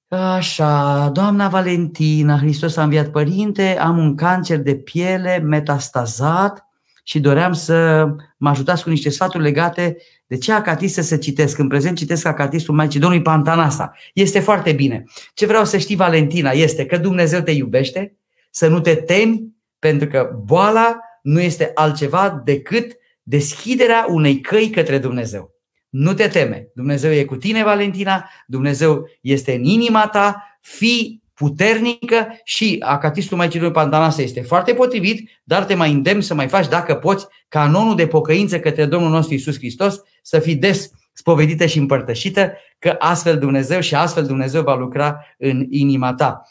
[0.09, 6.69] Așa, doamna Valentina, Hristos a înviat părinte, am un cancer de piele metastazat
[7.07, 9.97] și doream să mă ajutați cu niște sfaturi legate
[10.27, 11.59] de ce acatist să se citesc.
[11.59, 13.93] În prezent citesc acatistul Maicii Domnului Pantanasa.
[14.15, 15.05] Este foarte bine.
[15.35, 18.17] Ce vreau să știi, Valentina, este că Dumnezeu te iubește,
[18.51, 24.99] să nu te temi, pentru că boala nu este altceva decât deschiderea unei căi către
[24.99, 25.55] Dumnezeu.
[25.89, 26.69] Nu te teme.
[26.75, 33.61] Dumnezeu e cu tine, Valentina, Dumnezeu este în inima ta, fii puternică și acatistul Maicii
[33.61, 37.97] lui Pantanasa este foarte potrivit, dar te mai îndemn să mai faci, dacă poți, canonul
[37.97, 43.39] de pocăință către Domnul nostru Isus Hristos, să fii des spovedită și împărtășită, că astfel
[43.39, 46.43] Dumnezeu și astfel Dumnezeu va lucra în inima ta.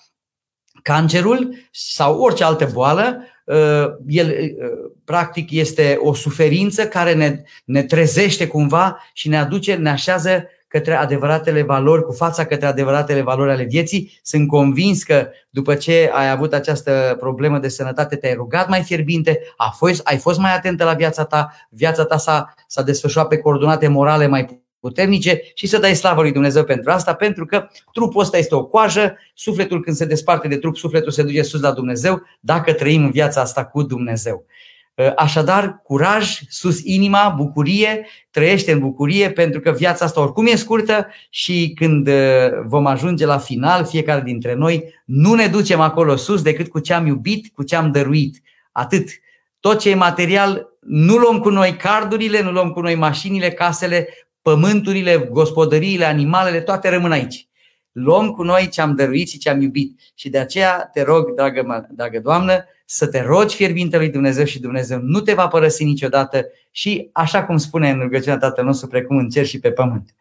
[0.82, 7.84] Cancerul sau orice altă boală, uh, el uh, practic este o suferință care ne, ne
[7.84, 13.52] trezește cumva și ne aduce, ne așează către adevăratele valori, cu fața către adevăratele valori
[13.52, 14.20] ale vieții.
[14.24, 19.40] Sunt convins că după ce ai avut această problemă de sănătate, te-ai rugat mai fierbinte,
[19.58, 23.38] a fost, ai fost mai atentă la viața ta, viața ta s-a, s-a desfășurat pe
[23.38, 28.22] coordonate morale mai puternice și să dai slavă lui Dumnezeu pentru asta, pentru că trupul
[28.22, 31.72] ăsta este o coajă, sufletul când se desparte de trup, sufletul se duce sus la
[31.72, 34.46] Dumnezeu, dacă trăim în viața asta cu Dumnezeu.
[34.98, 40.56] Ă, așadar, curaj, sus inima, bucurie, trăiește în bucurie pentru că viața asta oricum e
[40.56, 46.16] scurtă și când ă, vom ajunge la final, fiecare dintre noi, nu ne ducem acolo
[46.16, 48.42] sus decât cu ce am iubit, cu ce am dăruit.
[48.72, 49.10] Atât.
[49.60, 54.08] Tot ce e material, nu luăm cu noi cardurile, nu luăm cu noi mașinile, casele,
[54.42, 57.48] pământurile, gospodăriile, animalele, toate rămân aici.
[57.92, 60.00] Luăm cu noi ce am dăruit și ce am iubit.
[60.16, 62.66] Și de aceea te rog, dragă, dragă Doamnă,
[62.96, 67.44] să te rogi fierbinte lui Dumnezeu și Dumnezeu nu te va părăsi niciodată și așa
[67.44, 70.16] cum spune în rugăciunea Tatăl nostru, precum în cer și pe pământ.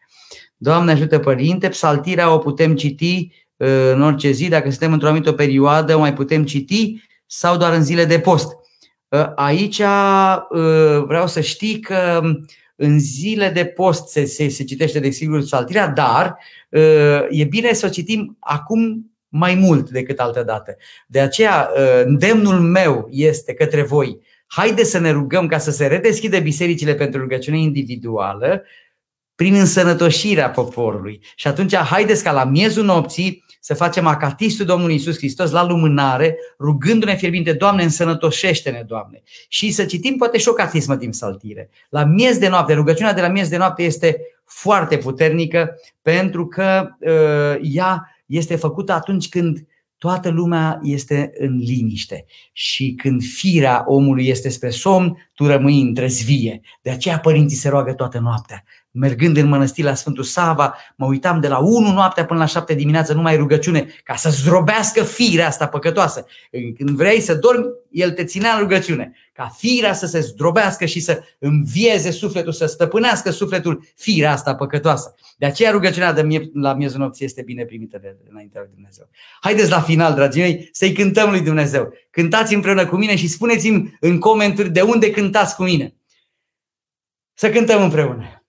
[0.57, 5.31] Doamne ajută Părinte, psaltirea o putem citi uh, în orice zi, dacă suntem într-o anumită
[5.31, 8.51] perioadă, o mai putem citi sau doar în zile de post.
[9.07, 12.21] Uh, aici uh, vreau să știi că
[12.75, 16.37] în zile de post se, se, se citește de sigur psaltirea, dar
[17.29, 20.75] e bine să o citim acum mai mult decât altă dată.
[21.07, 25.87] De aceea, uh, îndemnul meu este către voi, haide să ne rugăm ca să se
[25.87, 28.63] redeschide bisericile pentru rugăciune individuală
[29.35, 31.21] prin însănătoșirea poporului.
[31.35, 36.37] Și atunci, haideți ca la miezul nopții să facem acatistul Domnului Isus Hristos la lumânare,
[36.59, 39.21] rugându-ne fierbinte, Doamne, însănătoșește-ne, Doamne.
[39.47, 41.69] Și să citim poate și o catismă din saltire.
[41.89, 46.87] La miez de noapte, rugăciunea de la miez de noapte este foarte puternică pentru că
[46.99, 49.67] uh, ea este făcută atunci când
[49.97, 55.93] toată lumea este în liniște și când firea omului este spre somn, tu rămâi în
[55.93, 56.61] trezvie.
[56.81, 58.63] De aceea părinții se roagă toată noaptea.
[58.93, 62.73] Mergând în mănăstire la Sfântul Sava, mă uitam de la 1 noaptea până la 7
[62.73, 66.25] dimineață, numai rugăciune, ca să zdrobească firea asta păcătoasă.
[66.77, 69.13] Când vrei să dormi, el te ținea în rugăciune.
[69.33, 75.15] Ca firea să se zdrobească și să învieze sufletul, să stăpânească sufletul firea asta păcătoasă.
[75.37, 78.69] De aceea rugăciunea de mie, la miezul nopții este bine primită de, de înaintea lui
[78.73, 79.09] Dumnezeu.
[79.41, 81.93] Haideți la final, dragii mei, să-i cântăm lui Dumnezeu.
[82.09, 85.95] Cântați împreună cu mine și spuneți-mi în comentarii de unde cântați cu mine.
[87.33, 88.42] Să cântăm împreună.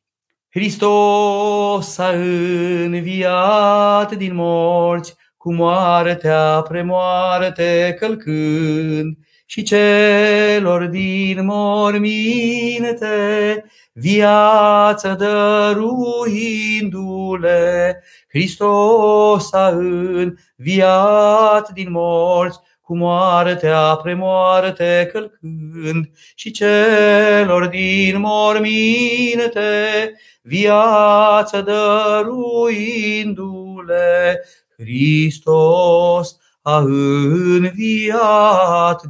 [0.54, 18.02] Hristos a înviat din morți, cu moartea premoarte călcând, și celor din morminte viață dăruindu-le.
[18.28, 30.12] Hristos a înviat din morți, cu moartea premoarte călcând, și celor din morminte
[30.42, 34.44] viață dăruindu-le,
[34.78, 38.22] Hristos a înviat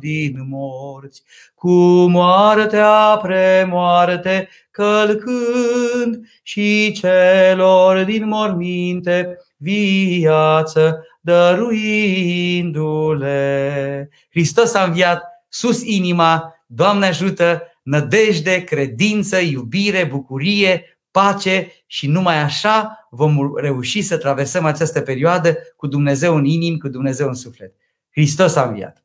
[0.01, 1.23] din morți,
[1.55, 1.73] cu
[2.07, 14.09] moartea premoarte călcând și celor din morminte viață dăruindu-le.
[14.31, 23.09] Hristos a înviat sus inima, Doamne ajută, nădejde, credință, iubire, bucurie, pace și numai așa
[23.11, 27.75] vom reuși să traversăm această perioadă cu Dumnezeu în inim, cu Dumnezeu în suflet.
[28.11, 29.04] Hristos a înviat!